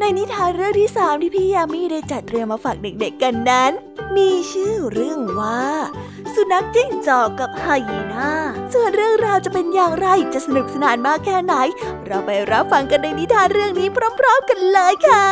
[0.00, 3.72] ในนิทานเรื่องที่สามที่พี่ยามีได้จัดเตรียมมาฝากเด็กๆกันนั้น
[4.16, 5.62] มีชื่อเรื่องว่า
[6.34, 8.32] สุนัขจิ้งจอกกับไฮยีน่า
[8.72, 11.54] ส่วนเรื่องราวจะเป็นอย่างไรจะสนุกสนานมากแค่ไหน
[12.06, 15.26] เราไปรับฟังกันในนิทานเรื่องนี้พร้อม ๆ กันเลยค่ะ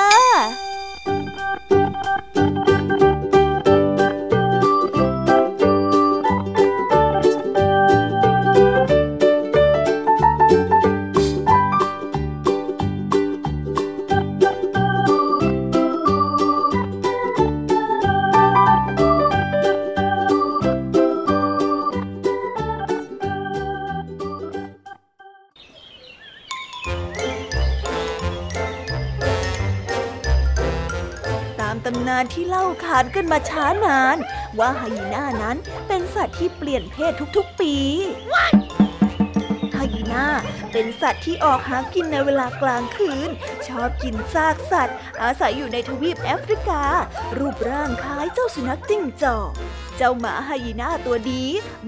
[32.18, 34.16] านที่เล่าขานกันมาช้านาน
[34.58, 35.56] ว่าไฮยีน่านั้น
[35.88, 37.74] เป็นสัตว์ที่เปลี่ยนเพศทุกๆปี
[39.74, 40.26] ไฮยีน่า
[40.72, 43.30] เป็นสัตว์ที่ออกหากินในเวลากลางคืน
[43.66, 46.82] ชอบกินซากสัตว์ อาศัยอยู่ในทวีปแอฟริกา
[47.38, 49.50] รูปร่างคล้ายเจ้าสุนัขจิ้งจอก
[49.96, 51.42] เจ้าหมาไฮยีน่าตัวดี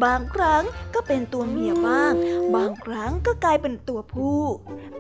[0.05, 0.63] บางครั้ง
[0.95, 2.13] ก็เป็นตัวเมียบ้าง
[2.55, 4.43] บางครั้งก็กลายเป็นตัวผู้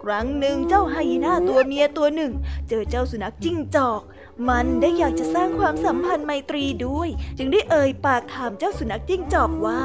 [0.03, 2.33] ครั้งหนึ่งเจ้าไฮยีน่าตัวเมียตัวหนึ่ง
[2.69, 4.03] เจอเจ้าสุนัขจิ้งจอก
[4.49, 9.83] มันได้อยากจะสร้างความสัมพันธ์ไมตรีด้วย จึงได้เอ่ยปากถามเจ้าสุนัขจิ้งจอกว่า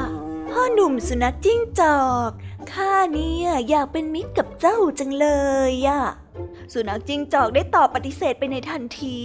[0.49, 2.29] พ่อหนุ่มสุนัขจิ้งจอก
[2.71, 5.27] ข้าเนี่ยอยากเป็นมิตรกับเจ้าจังเล
[5.71, 6.01] ยอะ
[6.73, 9.19] สุนัขจิ้งจอกได้ตอบปฏิเสธไปในทันที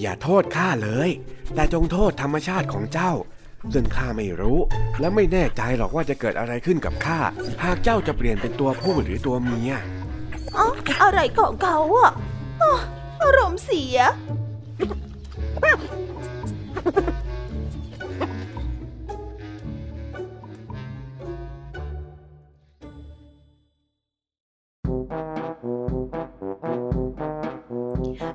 [0.00, 1.10] อย่าโทษข้าเลย
[1.54, 3.12] แต่จงโทษธรรมชาติของเจ้า
[3.72, 4.58] ซึ่งข้าไม่รู้
[5.00, 7.18] และไม่แน่ใจหรอกว่าจะเกิดอะไรขึ้นกับข้า
[7.64, 9.72] หากเจ้าจะเปลี่ยนเป็นตัวผู้หรือตัวเมีย
[10.56, 10.66] อ๋อ
[11.02, 12.12] อะไรของเขาอะ
[13.22, 13.98] อารมณ์เสีย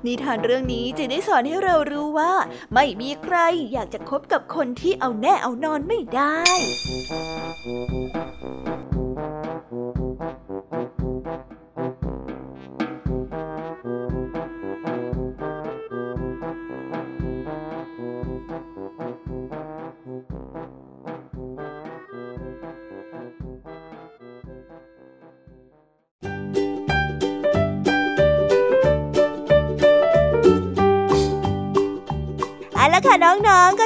[0.06, 2.32] นิทานเรื่องนี้จะได้สอนให้เรารู้ว่า
[2.74, 3.36] ไม่มีใคร
[3.72, 6.40] อยากจะคบกับคนที่เอาแน่เอานอนไม่ได้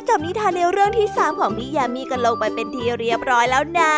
[0.00, 3.94] ก็จบนิทานในเรื่องที่ 3 ของพี่ยามีกันลงไปเป็นทีเรียบร้อยแล้วนะ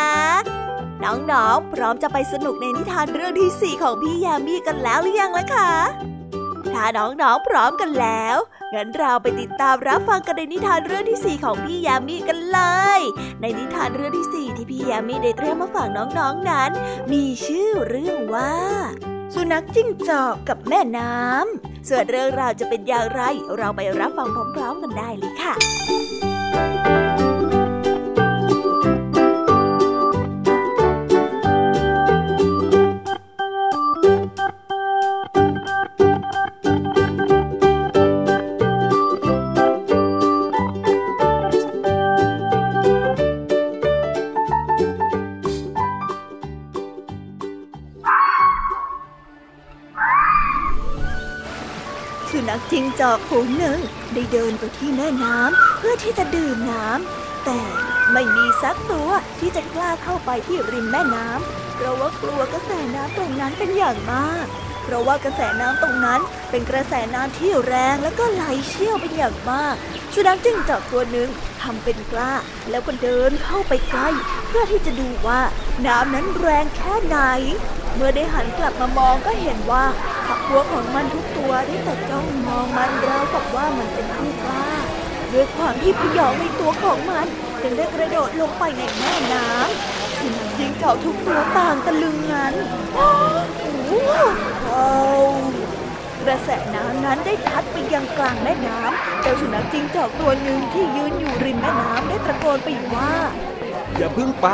[1.05, 5.73] น้องๆ พร้อมจะไปสนุกในนิทานเรื่องที่ 4 ของพี่ยามีกันแล้วหรือยังล่ะคะ
[6.75, 8.37] ถ้าน้องๆ พร้อมกันแล้ว
[8.75, 12.61] งั้นเราไปติดตามรับฟังกันในนิทานเรื่องที่ 4 ของพี่ยามีกันเล
[12.99, 13.01] ย
[13.41, 16.71] ในนิทานเรื่องที่ 4 ที่พี่ยามีได้เตรียมมาฝากน้องๆนั้น
[17.13, 18.55] มีชื่อเรื่องว่า
[19.35, 23.23] สุนัขจิ้งจอกกับแม่น้ำ ส่วนเรื่องราวจะเป็นอย่างไร
[23.59, 25.55] เราไปรับฟังพร้อม ๆ กันได้เลยค่ะ
[53.31, 53.79] ฝูงหนึ่ง
[54.15, 57.61] ได้เดินไปที่แม่น้ำเพื่อที่จะดื่มน้ำแต่
[58.13, 64.47] ไม่มีสักตัวที่จะกล้าเข้าไปที่ริมแม่น้ำเพราะว่ากลัวกระแสน้ำตรงนั้นเป็นอย่างมาก
[64.85, 69.75] เพราะว่ากระแสน้ำตรงนั้นเป็นกระแสน้ำที่แรงแล้วก็ไหลเชี่ยวเป็นอย่างมาก
[70.15, 71.29] สุนัขจิ้งจอกตัวหนึ่ง
[71.63, 72.33] ทำเป็นกล้า
[72.71, 74.09] แล้วก็เดินเข้าไปใกล้
[74.49, 75.41] เพื่อที่จะดูว่า
[75.87, 77.19] น้ำนั้นแรงแค่ไหน
[77.95, 79.85] เมื่อได้หันกลับมามองก็เห็นว่า
[80.57, 84.69] วกของมันทุกตัวได้แต่จ้องมองมันราวกับว่ามันเป็นผู้กล้า
[85.33, 87.27] ด้วยความที่พยองในตัวของมัน
[87.63, 92.55] จึงได้กระโดดลงไปในแม่น้ำสุนัขจิ้งจอกทุกตัวต่างตะลึงงัน
[92.95, 93.09] โอ้
[93.87, 93.91] โห
[94.69, 95.23] ว้าว
[96.27, 103.13] กระแสน้ำนั้นได้พัดไปยังกลางแม่น้ำเจ้าสุนัขจิ้งจอกตัวหนึ่งที่ยืนอยู่ริมแม่น้ำได้ตะโกนไปว่า
[103.97, 104.49] อย่าเพิ่งไป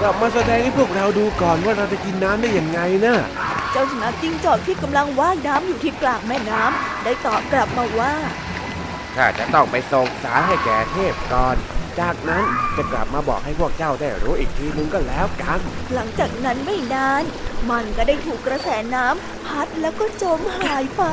[0.00, 3.16] กลับมาแสดงให้พวกเราดูก่อนว่าเราจะกินน้ำได้อย่างไงนะ
[3.72, 8.14] เจ้าสุนัขจิ้งจอกที่กำลังว่ายน้ำอยู่ที่กลางแม่น้ำได้ตอบกลับมาว่า
[9.16, 11.56] ข้าจะต้องไปส่งสารให้แก่เทพก่อน
[12.00, 12.44] จากนั้น
[12.76, 15.60] จะกลับมาบอกให้พวกเจ้าได้รู้อีกทีนึงก็แล้วกัน
[15.94, 17.22] หลังจากนั้นไม่นาน
[17.70, 21.04] มันก็ได้ถูกกระแสน้ำพัดแล้วก็จมหายไป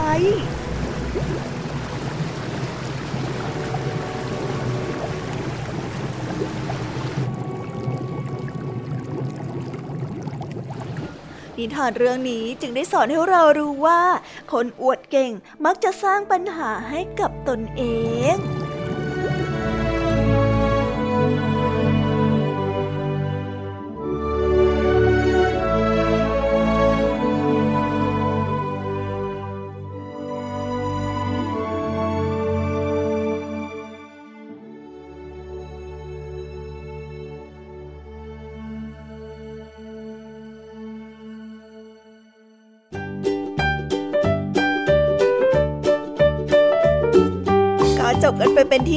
[11.66, 14.02] นิทานเรื่องนี้จึงได้สอนให้เรารู้ว่า
[14.52, 15.32] คนอวดเก่ง
[15.66, 17.84] มักจะสร้างปัญหาให้กับตนเอ
[18.34, 18.65] ง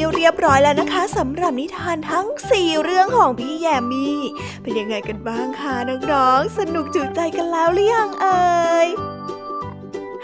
[0.00, 4.18] ที่เรียบร้อยแล้วนะคะสำหรับนิทานทั้ง 4 เรื่องของพี่แยมมี่
[4.62, 5.74] เป็นยังไงกันบ้างคะ
[6.12, 8.88] น้องๆสนุกจุใจกันแล้วหรือยังเอ่ย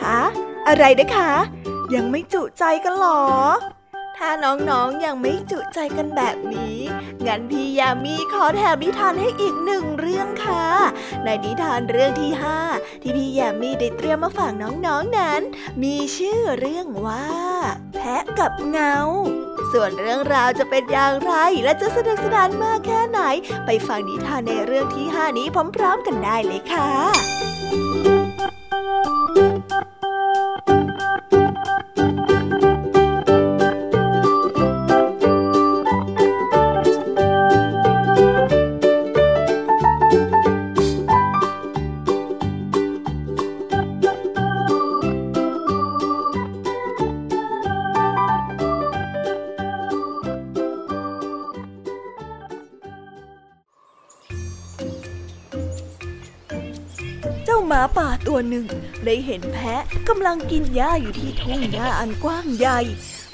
[0.03, 0.23] ฮะ
[0.69, 1.33] อะไรนะคะ
[1.95, 3.23] ยังไม่จุใจกันหรอ
[4.17, 6.79] ถ้าน้องๆยังไม่จุใจกันแบบนี้
[7.27, 10.65] งั้นพี่ยามีขอแถมนิทานให้อีกหนึ่งเรื่องค่ะ
[11.25, 12.59] ในนิทานเรื่องที่ห้า
[13.03, 15.41] ที่พี่ยามีได้เตรียมมาฝากน้องๆนนั้น
[15.83, 17.27] มีชื่อเรื่องว่า
[17.95, 18.95] แพะกับเงา
[19.75, 21.33] ส่วนเรื่องราวจะเป็นอย่างไร
[21.65, 23.21] และจะสนุกสนานมากแค่ไหน
[23.67, 25.47] ไปฟังนิทานในเรื่องที่ห้านี้
[25.77, 27.54] พร้อม ๆ กันได้เลยค่ะ
[57.69, 58.67] หมาป่าตัวหนึ่ง
[59.05, 62.81] ได้เห็นแพะกำลังกินหญ้าอยู่ที่ทุ่งหญ้าอันกว้างใหญ่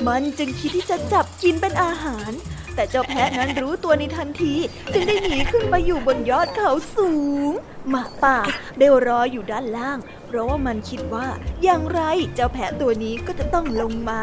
[0.07, 2.31] มันจึงคิดที่จะจับกินเป็นอาหาร
[2.75, 4.55] แต่เจ้าแพะนั้นรู้ตัวในทันที
[4.93, 7.11] จึงได้หนีขึ้นมาอยู่บนยอดเขาสู
[7.51, 7.53] ง
[7.89, 8.39] หมาป่า
[8.79, 11.27] ได้รออยู่ด้านล่าง เพราะว่ามันคิดว่า
[11.63, 12.01] อย่างไร
[12.35, 14.23] เจ้าแพะตัวนี้ก็จะต้องลงมา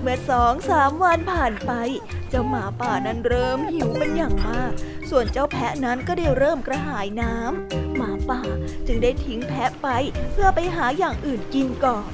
[0.00, 1.72] เมื่อสองสามวันผ่านไป
[2.30, 4.72] เจ้าหมาป่านั้นเริ่มหิวเป็นอย่างมาก
[5.10, 8.40] ส่วนเจ้าแพะนั้นก็ได้เริ่มกระหายน้ำหมา ป่า
[8.86, 9.88] จึงได้ทิ้งแพะไป
[10.32, 12.04] เพื่อไปหาอย่างอื่นกินก่อน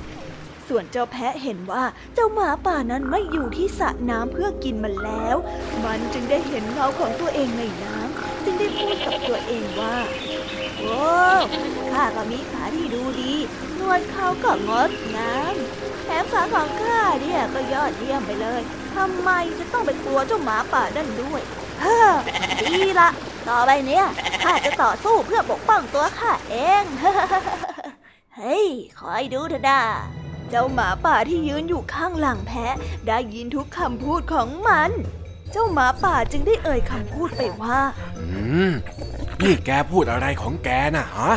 [0.68, 1.84] ส่วนเจ้าแพะเห็นว่า
[2.14, 5.36] เจ้าหมาป่านั้นไม่อยู่ที่สระน้ำเพื่อกินมันแล้ว
[5.84, 9.96] มันจึงได้เห็นเงาของตัวเองในน้ำจึงได้พูดกับตัวเองว่า
[10.78, 10.98] โอ้
[11.92, 13.34] ข้าก็มีขาที่ดูดี
[13.78, 15.54] นวดเขาก็งดงาม
[16.04, 18.60] แถมขาของข้าเนี่ยก็ยอดเยี่ยมไปเลย
[18.96, 21.42] ทำไมจะต้องเป็นตัวเจ้าหมาป่านั่นด้วย
[21.80, 22.08] เฮ้อ
[22.62, 23.08] ดีละ
[23.48, 24.04] ต่อไปเนี้ย
[24.42, 26.84] ข้าจะต่อสู้เพื่อปกป้องตัวข้าเอง
[28.36, 28.66] เฮ้ย
[29.00, 29.80] คอยดูเถอะนะ
[30.50, 32.74] เจ้าหมาป่าที่ยืนอยู่ข้างหลังแพะ
[33.06, 34.90] ได้ยินทุกคำพูดของมัน
[35.52, 37.78] เจ้าหมาป่าจึงได้เอ่ยคำพูดไปว่า
[38.18, 38.28] อื
[38.68, 38.70] ม
[39.42, 41.32] นี่แกพูดอะไรของแกนะฮะ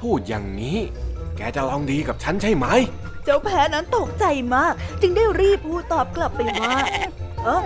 [0.00, 0.78] พูดอย่างนี้
[1.36, 2.66] แกจะลองดีกับฉันใช่ไหม
[3.24, 4.24] เจ้าแพะนั้นตกใจ
[4.54, 6.74] มาก จึงได้รีบพูดตอบกลับไปว่า
[7.44, 7.62] เออ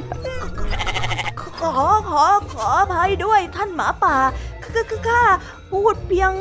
[1.61, 1.71] ขอ
[2.11, 4.17] ขอขออภัยด้วยท่านหมาป่า
[4.63, 5.23] ข้า
[5.71, 6.33] พูดเพียง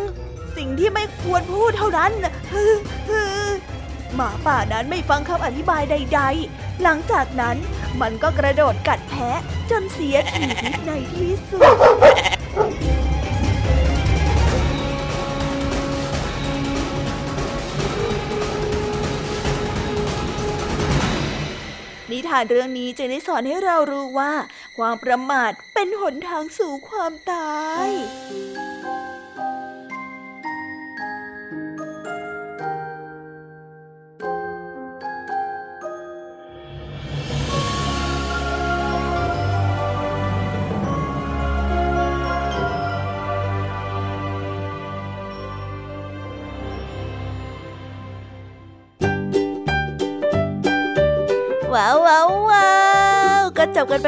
[0.57, 2.11] สิ่งที่ไม่ควรพูดเท่านั้น
[4.15, 7.57] หมาป่านั้นไม่ฟังคำอธิบายใด ๆ หลังจากนั้น
[8.01, 9.39] มันก็กระโดดกัดแพะ
[9.71, 11.65] จนเสียชีวิตในที่สุด
[22.11, 24.31] นิทานเรื่องนี้จะได้สอนให้เรารู้ว่า
[24.77, 27.57] ความประมาทเป็นหนทางสู่ความตา
[27.87, 27.89] ย
[51.73, 52.71] ว้าวว้า
[53.41, 54.07] วก็จบกันไป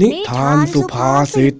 [0.00, 1.54] นิทานสุภาษิต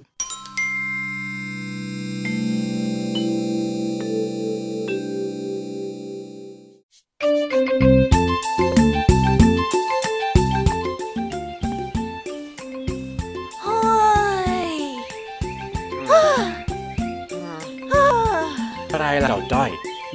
[18.91, 19.69] อะไรล่ะเจ้าจ้อย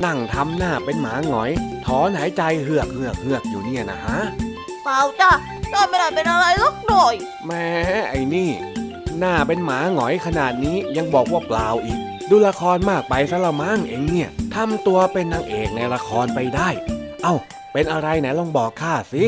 [0.05, 1.51] นั่งทำหน้าเป็นหมาหงอย
[1.87, 4.19] ถอนหายใจเหือกเหือกเหือกอยู่เนี่ยนะฮะ
[4.85, 5.33] เปล่าจ้ะ
[6.15, 7.15] เป็นอะไรลักหน่อย
[7.47, 7.69] แม้
[8.09, 8.51] ไอ้นี่
[9.19, 11.99] หน้าเป็นหมาหงอยขนาดนี้ยังบอกว่าเปล่าอีก
[12.31, 16.69] ดูละครมากไปซะละมั้งเองเนี่ยทำตัวเป็นนางเอกในละครไปได้
[17.23, 17.35] เอ้า
[17.73, 19.25] เป็นอะไรไหนลองบอกข้าสิ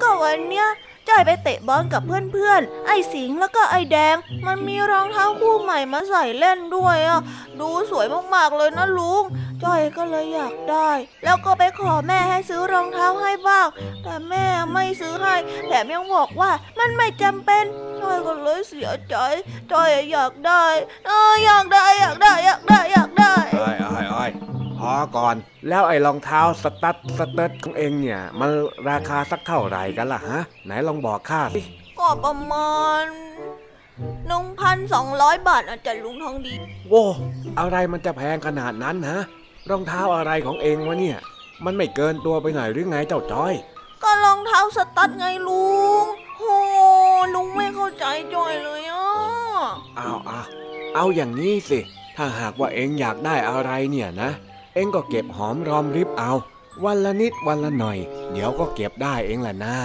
[0.00, 0.68] ก็วันเนี้ย
[1.14, 7.20] จ้ไปเตะบอลกับเพื่อนๆ ไอ้สิงแล้วก็ไอ้แดง มันมีรองเท้าคู่ใหม่มาใส่เล่นด้วยอะ
[7.60, 9.24] ดูสวยมากๆเลยนะลุง
[9.64, 10.90] จ้อยก็เลยอยากได้
[11.24, 13.66] แล้วก็ไปขอแม่ให้ซื้อรองเท้าให้บ้าง
[14.02, 15.34] แต่แม่ไม่ซื้อให้
[15.66, 17.64] แถมยังบอกว่ามันไม่จำเป็น
[18.00, 19.16] จ้อยก็เลยเสียใจ
[19.72, 20.66] จ้อยอยากได้
[21.06, 25.36] เอออยากได้อยากได้อยากได้อยากได้อ้อยอ้อยอ้ พอก่อน
[25.68, 28.50] แล้วไอ้รองเท้าสตั๊ดสเติร์ดของเองเนี่ย มัน
[28.90, 31.60] ราคาสักเท่าไหร่กันล่ะฮะ ไหนลองบอกข้าสิ
[31.98, 33.04] ก็ประมาณ
[34.26, 36.54] หนึ่งพันสองร้อยบาทอาจจะลุงทองดี
[36.88, 37.02] โว้
[37.58, 39.20] อะไรมันจะแพงขนาดนั้นฮะ
[39.70, 41.18] รองเท้าอะไรของเองวะเนี่ย
[41.64, 43.54] มันไม่เกินตัวไปหน่อยหรือไงเจ้าจ้อย
[44.02, 45.64] ก็รองเท้าสตั๊ดไงลุ
[46.04, 46.06] ง
[46.38, 46.42] โห
[47.34, 48.04] ลุงไม่เข้าใจ
[48.34, 49.06] จอยเลยอะ
[49.96, 50.40] เอาเอา
[50.94, 51.80] เอาอย่างนี้สิ
[52.16, 54.30] ถ้าหากว่าเองอยากได้อะไรเนี่ยนะ
[54.74, 56.32] เองก็เก็บหอมรอมริบเอา
[56.84, 57.98] วันละนิดวันละหน่อย
[58.32, 59.76] เดี๋ยวก็เก็บได้เองแหละนะ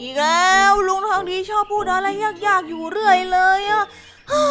[0.00, 2.06] อีกแล้วลุงทองดีชอบพูดอะไร
[2.46, 3.84] ยากๆอยู่เรื่อยเลยอะ
[4.30, 4.44] ฮ่า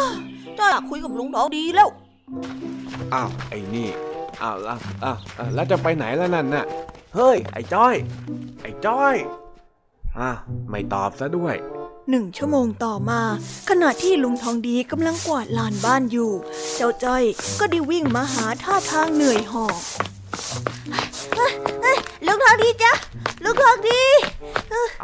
[0.58, 1.88] จอยอยากคุยกับลุงทองดีแล้ว
[3.14, 3.88] อ้าว ไอ้นี่
[4.42, 6.64] อ้าวแล้วอ้าวอ้าวแล้วจะไปไหนแล้วนั่นน่ะ
[7.14, 7.94] เฮ้ย ไอ้จ้อย
[8.62, 9.14] ไอ้จ้อย
[10.18, 10.36] อ้าว
[10.70, 11.56] ไม่ตอบซะด้วย
[12.10, 13.20] หนึ่งชั่วโมงต่อมา
[13.68, 16.32] ขณะที่ลุงทองดีกำลังกวาดลานบ้านอยู่
[16.76, 17.22] เจ้าจ้อย
[17.60, 19.80] ก็ได้วิ่งมาหาท่าทางเหนื่อยหอบ
[22.26, 22.92] ลุงทองดีจ้ะ
[23.44, 24.02] ลุงทองดี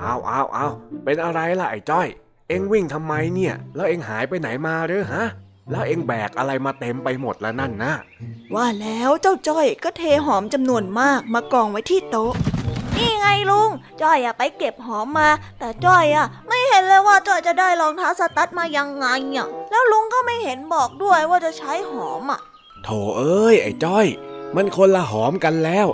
[0.00, 0.72] อ้าวอ้าวอ้าว
[1.04, 2.08] เป็นอะไรล่ะไอ้จ้อย
[2.48, 5.24] เอ็งวิ่งทำไมเนี่ย แล้วเอ็งหายไปไหนมาหรือฮะ
[5.70, 7.92] แล้วเอ็งแบกอะไรมาเต็มไปหมดแล้วนั่นนะ
[8.54, 12.32] ว่าแล้วเจ้าจ้อยก็เทหอมจำนวนมากมากองไว้ที่โต๊ะ
[12.96, 13.70] นี่ไงลุง
[14.02, 15.28] จ้อยอะไปเก็บหอมมา
[15.58, 22.40] แต่จ้อยอะไม่เห็นเลยว่าจ้อยจะได้รองเท้าสตั๊ดมายังไงอะแล้วลุงก็ไม่เห็นบอกด้วยว่าจะใช้หอมอะ
[22.84, 24.06] โถเอ้ยไอ้จ้อย
[24.56, 25.86] มันคนละหอมกันแล้ว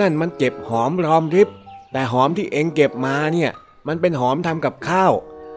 [0.00, 1.48] นั่นมันเก็บหอมรอมริบ
[1.92, 3.50] แต่หอมที่เอ็งเก็บมาเนี่ย
[3.88, 5.12] มันเป็นหอมทำกับข้าว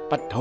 [0.10, 0.38] ปัดโท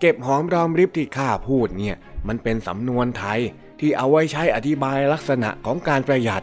[0.00, 1.96] เก็บหอมรอมริบที่ข้าพูดเนี่ย
[2.28, 3.40] มันเป็นสำนวนไทย
[3.80, 6.42] ที่เอาไว้ใช้อธิบายลักษณะของการประหยัด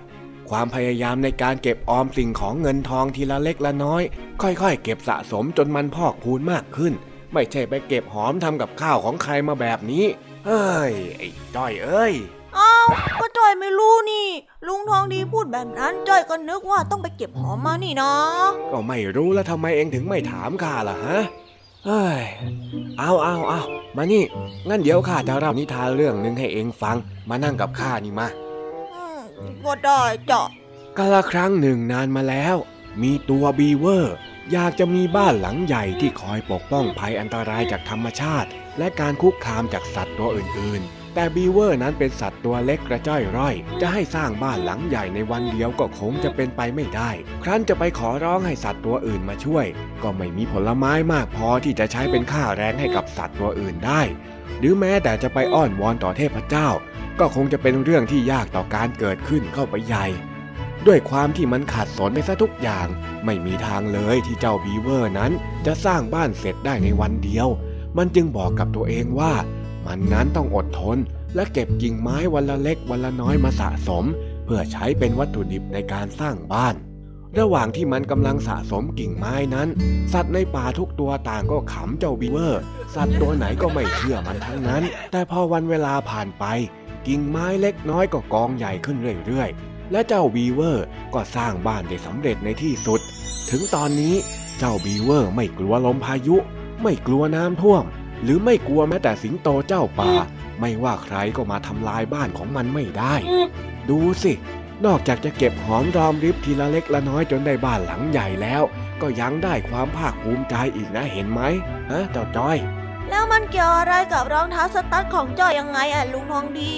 [0.49, 4.03] ความพยายามในการเก็บออมสิ่งของเงินทองทีละเล็กละน้อย
[4.41, 6.93] ค่อยๆ เก็บสะสมจนมันพอกพูนมากขึ้น
[7.33, 10.05] ไม่ใช่ไปเก็บหอมทำกับข้าวของใครมาแบบนี้
[10.45, 12.13] เฮ้ย ไอ้จ้อยเอ้ย
[12.57, 12.87] อ้าว
[13.19, 14.27] ก็จ้อยไม่รู้นี่
[14.67, 18.11] ลุงทองดีพูดแบบนั้นจ้อยก็นึกว่าต้องไปเก็บหอมมานี่นะ
[18.71, 21.19] ก็ไม่รู้แล้วทำไมเองถึงไม่ถามข้าล่ะฮะ
[21.85, 22.21] เฮ้ย
[22.99, 23.61] เอาเอาเอา
[23.97, 24.23] มานี่
[24.69, 26.97] งั้นเดี๋ยวข้าจะเล่านิทานเรื่องหนึ่งให้เองฟัง
[27.29, 28.44] มานั่งกับข้านี่มาอืม
[29.65, 30.41] ก็ได้จ้ะ
[30.97, 32.55] กาละครั้งหนึ่งนานมาแล้ว
[33.01, 34.15] มีตัวบีเวอร์
[34.51, 47.11] อยากจะมีบ้านหลังใหญ่ที่คอยปกป้องภัยอันตรายจากธรรมชาติ และการคุกคามจากสัตว์ตัวอื่นๆ แต่บีเวอร์นั้นเป็นสัตว์ตัวเล็กกระจ้อยร่อย จะให้สร้างบ้านหลังใหญ่ในวันเดียวก็คงจะเป็นไปไม่ได้
[47.43, 49.65] ครั้นจะไปขอร้องให้สัตว์ตัวอื่นมาช่วย
[50.03, 54.01] ก็ไม่มีผลไม้มากพอที่จะใช้เป็นค่าแรงให้กับสัตว์ตัวอื่นได้
[54.59, 56.67] หรือแม้แต่จะไปอ้อนวอนต่อเทพเจ้า
[57.19, 60.05] ก็คงจะเป็นเรื่องที่ยากต่อการเกิดขึ้นเข้าไปใหญ่
[60.87, 62.87] ด้วยความที่มันขาดสนไปซะทุกอย่าง
[63.25, 65.31] ไม่มีทางเลยที่เจ้าบีเวอร์นั้น
[65.65, 67.47] จะสร้างบ้านเสร็จได้ในวันเดียว
[67.97, 69.33] มันจึงบอกกับตัวเองว่า
[69.85, 70.97] มันนั้นต้องอดทน
[71.35, 74.05] และเก็บกิ่งไม้วันละเล็กวันละน้อยมาสะสม
[74.45, 76.75] เพื่อใช้เป็นวัตถุดิบในการสร้างบ้าน
[77.39, 79.67] ระหว่างที่มันกำลังสะสมกิ่งไม้นั้น
[80.13, 82.61] สัตว์ในป่าทุกตัวต่างก็ขำเจ้าบีเวอร์
[82.95, 86.45] สัตว์ตัวไหนก็ไม่เชื่อมันทั้งนั้น แต่พอวันเวลาผ่านไป
[87.07, 88.97] กิ่งไม้เล็กน้อยก็กองใหญ่ขึ้น
[89.27, 92.99] เรื่อยๆ และเจ้าบีเวอร์ก็สร้างบ้านได้สำเร็จในที่สุด
[93.51, 94.15] ถึงตอนนี้
[94.59, 96.37] เจ้าบีเวอร์ไม่กลัวลมพายุ
[96.83, 97.83] ไม่กลัวน้ำท่วม
[98.23, 100.11] หรือไม่กลัวแม้แต่สิงโตเจ้าป่า
[100.59, 103.15] ไม่ว่าใครก็มาทำลายบ้านของมันไม่ได้
[103.89, 104.33] ดูสิ
[104.85, 108.63] นอกจากจะเก็บหอมรอมริบทีละเล็กละน้อยจนได้บ้านหลังใหญ่แล้ว
[109.01, 111.41] ก็ยังได้ความภาคภูมิใจอีกนะเห็นไหม
[111.91, 112.57] ฮะเจ้าจ้อย
[113.09, 116.71] แล้วมันเกี่ยวอะไรกับรองเท้าสตั๊ดของจ้อยยังไงอะลุงทองดี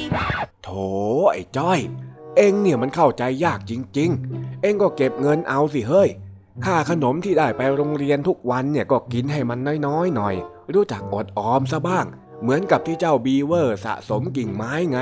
[0.64, 0.70] โถ
[1.32, 1.80] ไอ้จ้อย
[2.36, 6.10] เอ็งเนี่ยมันเข้าใจยากจริง ๆ เอ็งก็เก็บเงินเอาสิเฮ้ย
[6.66, 10.36] ค่าขนมที่ได้ไปโรงเรียนทุกวันเนี่ยก็กินให้มันน้อยๆหน่อย
[10.74, 12.06] รู้จักอดออมซะบ้าง
[12.42, 15.00] เหมือนกับที่เจ้าบีเวอร์สะสมกิ่งไม้ไง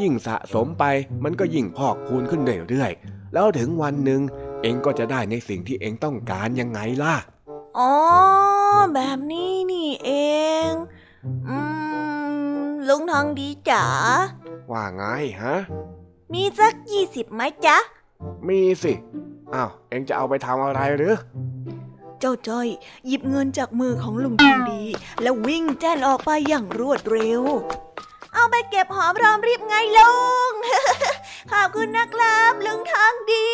[0.00, 0.84] ยิ่งสะสมไป
[1.24, 4.20] มันก็ยิ่งพอกพูนขึ้นเรื่อยๆแล้วถึงวันหนึ่ง
[4.62, 7.14] เอ็งก็จะได้ในสิ่งที่เอ็งต้องการยังไงล่ะ
[7.78, 7.90] อ๋อ
[8.94, 10.10] แบบนี้นี่เอ
[10.68, 10.70] ง
[11.48, 11.58] อื
[12.64, 13.84] ม ลุงทองดีจ๋า
[14.70, 15.02] ว่าไง
[15.42, 15.54] ฮะ
[16.32, 17.76] มีสักยี่สิบไหมจ๊ะ
[18.48, 18.92] มีสิ
[19.54, 21.16] อ้าว เอ็งจะเอาไปทำอะไรหรือ
[22.20, 22.68] เจ้าจ้อย
[23.06, 24.82] หยิบเงินจากมือของลุงทองดี
[25.22, 27.42] แล้ววิ่งแจ้นออกไปอย่างรวดเร็ว
[28.34, 30.14] เอาไปเก็บหอมรอมริบไงลุ
[30.50, 30.52] ง
[31.52, 33.48] ขอบคุณนะครับลุงทองดี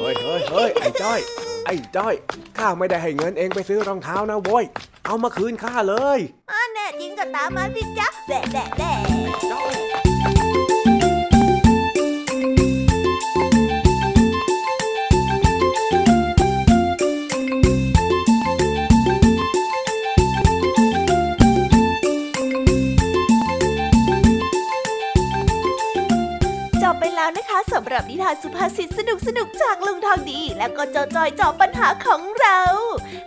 [0.00, 1.20] เฮ้ยเฮ้ยเฮ้ยไอ้จ้อย
[1.66, 2.14] ไอ้จ้อย
[2.58, 4.64] ข้าไม่ได้ให้เงินเองไปซื้อรองเท้านะโว้ย
[5.04, 6.18] เอามาคืนข้าเลย
[6.50, 8.82] อ่าแน่จริงก็ตามมาสิจ๊ะแบะแบะแบ
[27.40, 32.60] นะคะสำหรับนิทานสุภาษิตสนุกสนุกๆจากลุงทองดี และก็เจ้าจอยจอบปัญหาของเรา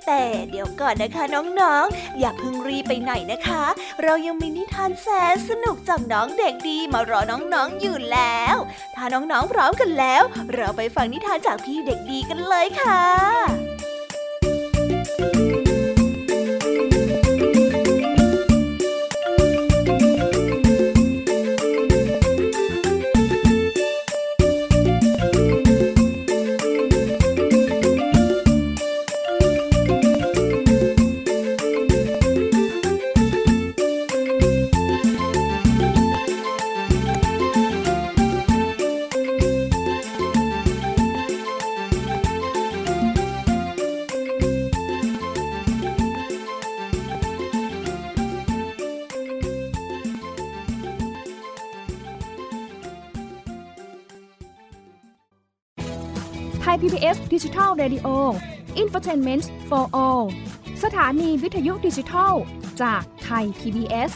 [0.07, 1.23] แต่เดี๋ยวก่อนนะคะ
[1.59, 3.63] น้องๆอย่าเพิ่งรีไปไหนนะคะ
[4.03, 8.55] เรายังมีนิทานแสนสนุกจากน้องเด็กดีมารอน้องๆอยู่แล้ว
[8.95, 13.72] ถ้าน้องๆพร้อมกันแล้ว เราไปฟังนิทานจากพี่เด็กดีกันเลยค่ะ
[57.93, 58.39] Radio
[58.81, 60.25] Infotainment for All
[60.83, 62.33] สถานีวิทยุดิจิทัล
[62.81, 64.13] จากไทย PBS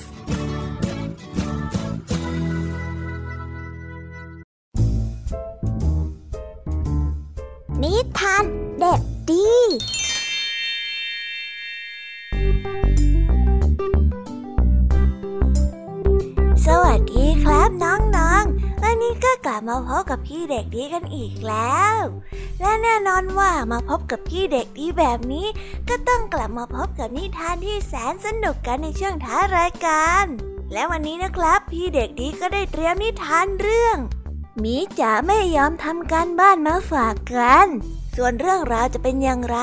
[20.40, 21.98] พี่เด็กดีกันอีกแล้ว
[22.62, 25.48] และแน่นอนว่ามาพบกับพี่เด็กดีแบบนี้
[25.90, 30.26] ก็ต้องกลับมาพบกับนิทานที่แสนสนุกกันในช่วงท้ายรายการ
[30.74, 33.98] และวันนี้นะครับพี่เด็กดีก็ได้เตรียมนิทานเรื่อง
[34.60, 37.68] หมีจ๋าไม่ยอมทำการบ้านมาฝากกัน
[38.16, 39.58] ส่วนเรื่องราวจะเป็นอย่างไร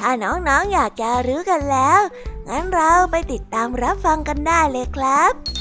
[0.00, 2.00] ถ้าน้องๆออยากจะรู้กันแล้ว
[2.48, 5.59] งั้นเราไปติดตามรับฟังกันได้เลยครับ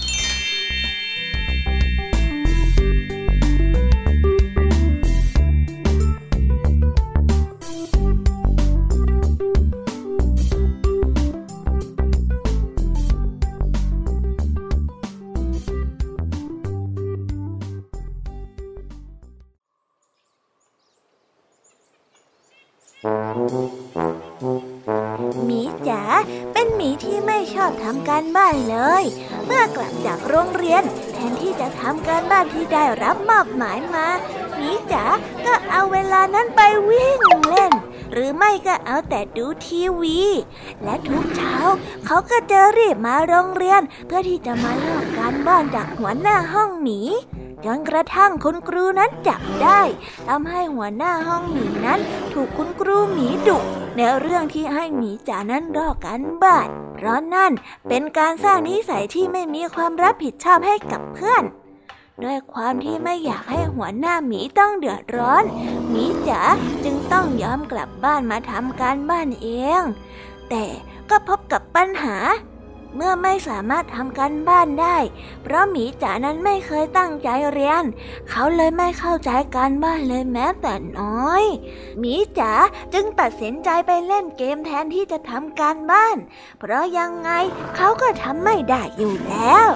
[28.69, 29.03] เลย
[29.45, 30.83] เมื่อกลับจากโรงเรียน
[31.13, 34.07] แทนที่จะทำการบ้านที่ได้รับมอบหมายมา
[34.55, 35.05] หมีจ๋า
[35.45, 37.73] ก็เอาเวลานั้นไปวิ่งเล่น
[38.13, 40.19] หรือไม่ก็เอาแต่ดูทีวี
[40.83, 41.55] และทุกเช้า
[42.05, 46.99] เขาก็จะรีบมาโรงเรียน เพื่อที่จะมาลอกการบ้านจากหัวหน้าห้องหมี
[47.65, 49.81] จนกระทั่งคุณครูนั้นจับได้
[50.27, 51.99] ทำให้หัวหน้าห้องหมีนั้น
[52.33, 53.57] ถูกคุณครูหมีดุ
[53.95, 57.51] ในเรื่องที่ให้หมีจ๋านั้นรอกันบ้าน เพราะนั่น
[57.87, 61.43] เป็นการสร้างนิสัยที่ไม่มีความรับผิดชอบให้กับเพื่อน
[62.23, 65.43] ด้วยความที่ไม่อยากให้หัวหน้าหมีต้องเดือดร้อน
[65.89, 66.41] หมีจ๋า
[66.83, 69.81] จึงต้องยอมกลับบ้านมาทำการบ้านเอง
[70.49, 70.63] แต่
[71.09, 72.15] ก็พบกับปัญหา
[72.95, 74.97] เมื่อไม่สามารถทำการบ้านได้
[75.43, 77.83] เพราะหมีจ๋านั้นไม่เคยตั้งใจเรียน
[78.29, 81.43] เขาเลยไม่เข้าใจการบ้านเลยแม้แต่น้อย
[81.99, 82.53] หมีจ๋า
[82.93, 86.17] จึงตัดสินใจไปเล่นเกมแทนที่จะทำการบ้าน
[86.59, 87.29] เพราะยังไง
[87.75, 89.67] เขาก็ทำไม่ได้อยู่แล้ว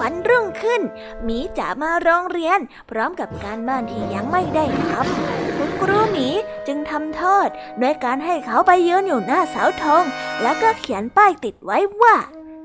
[0.00, 0.82] วันรุ่งขึ้น
[1.24, 2.58] หมีจ๋ามาโรงเรียน
[2.90, 6.28] พร้อมกับการบ้านที่ยังไม่ได้ทำคุณครูหมี
[6.66, 7.48] จึงทำโทษ
[7.80, 10.04] โดยการให้เขาไปยืนอยู่หน้าเสาธง
[10.42, 12.16] แล้วก็เขียนป้ายติดไว้ว่า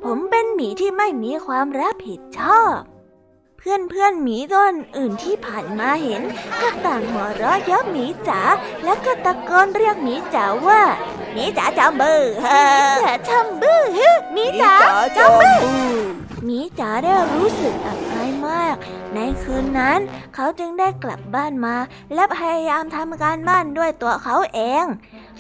[0.04, 2.78] ผมเป็นหมีที่ไม่มีความรับผิดชอบ
[3.58, 6.22] เพื่อนเพื่อนๆหมีต้นอื่นที่ผ่านมาเห็น
[6.62, 8.42] ก็ต่างหัวเราะเย้าะหมีจ๋า
[8.84, 10.82] แล้วก็ตะโกนเรียกหมีจ๋าว่า
[11.34, 13.04] หมีจ๋าจอมบื้อหมีจ๋า
[13.38, 13.82] จอมบื้อ
[14.34, 14.74] หมีจ๋า
[15.18, 15.58] จอมบื้อ
[16.46, 18.76] หมีจ๋าได้รู้สึกอับอายมาก
[19.16, 20.00] ในคืนนั้น
[20.36, 21.76] เขาจึงได้กลับบ้านมา
[22.14, 24.86] และพยายามทำการบ้านด้วยตัวเขาเอง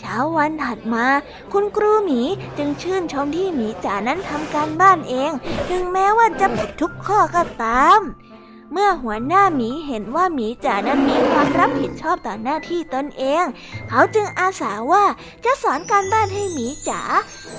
[0.02, 1.06] เช้าวันถัดมา
[1.54, 2.22] คุณครูหมี
[2.58, 5.32] จึงชื่นชมที่หมีจ๋านั้นทำการบ้านเอง
[5.70, 8.02] ถึงแม้ว่าจะผิดทุกข้อก็ตาม
[8.74, 13.43] เมื่อหัวหน้าหมีเห็นว่าหมีจ๋านั้นมีความรับผิดชอบต่อหน้าที่ตนเอง
[13.89, 15.06] เขาจึงอาสาว่า
[15.45, 17.02] จะสอนการบ้านให้หมีจ๋า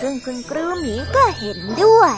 [0.00, 2.16] ซึ่งคุณครูหมีก็เห็นด้วย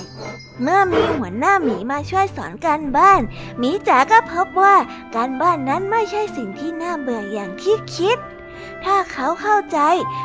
[0.63, 3.21] เมื่อมีหัวหน้าหมีมาช่วยสอนการบ้าน
[3.59, 4.77] หมีจ๋าก็พบว่า
[5.17, 8.19] การบ้านนั้นไม่ใช่สิ่งที่น่าเบื่ออย่างที่คิด
[8.85, 9.79] ถ้าเขาเข้าใจ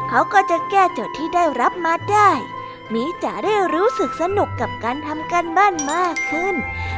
[0.09, 2.29] เขาก็จะแก้โจทย์ที่ได้รับมาได้
[2.93, 6.55] มีจ๋าได้รู้สึกสนุกกับการทำการบ้านมากขึ้น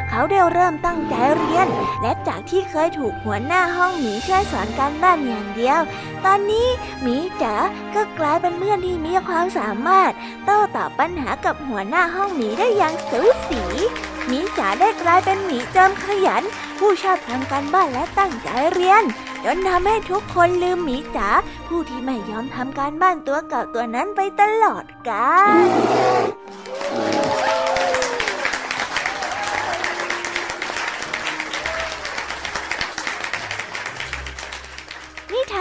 [0.09, 1.68] เขาได้เริ่มตั้งใจเรียน
[2.01, 5.80] และจากที่เคยถูกหัวหน้าห้องหมีช่วยสอนการบ้านอย่างเดียว
[6.26, 6.68] ตอนนี้
[7.02, 7.56] หมีจ๋า
[7.96, 10.12] ก็กลายเป็นเพื่อนที่มีความสามารถ
[10.46, 13.64] โต้ตอบปัญหากับหัวหน้าห้องหมีได้อย่างสูสี
[14.28, 16.44] หมีจ๋าได้กลายเป็นหมีจอมขยัน
[16.80, 19.04] ผู้ชอบทำการบ้านและตั้งใจเรียน
[19.46, 21.30] จนทำให้ทุกคนลืมหมีจ๋า
[21.68, 25.66] ผู้ที่ไม่ยอมทำการบ้านตัวเก่าตัวนั้นไปตลอดกาล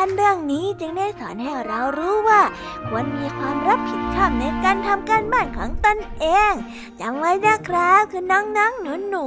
[0.01, 2.43] านเรื่องนี้จึงได้สอนให้เรารู้ว่า
[2.89, 6.53] ควรมีความรับผิดชอบในการทำการบ้านของตนเอง
[7.01, 9.27] จำไว้นะครับ คือน้องๆหนูหนู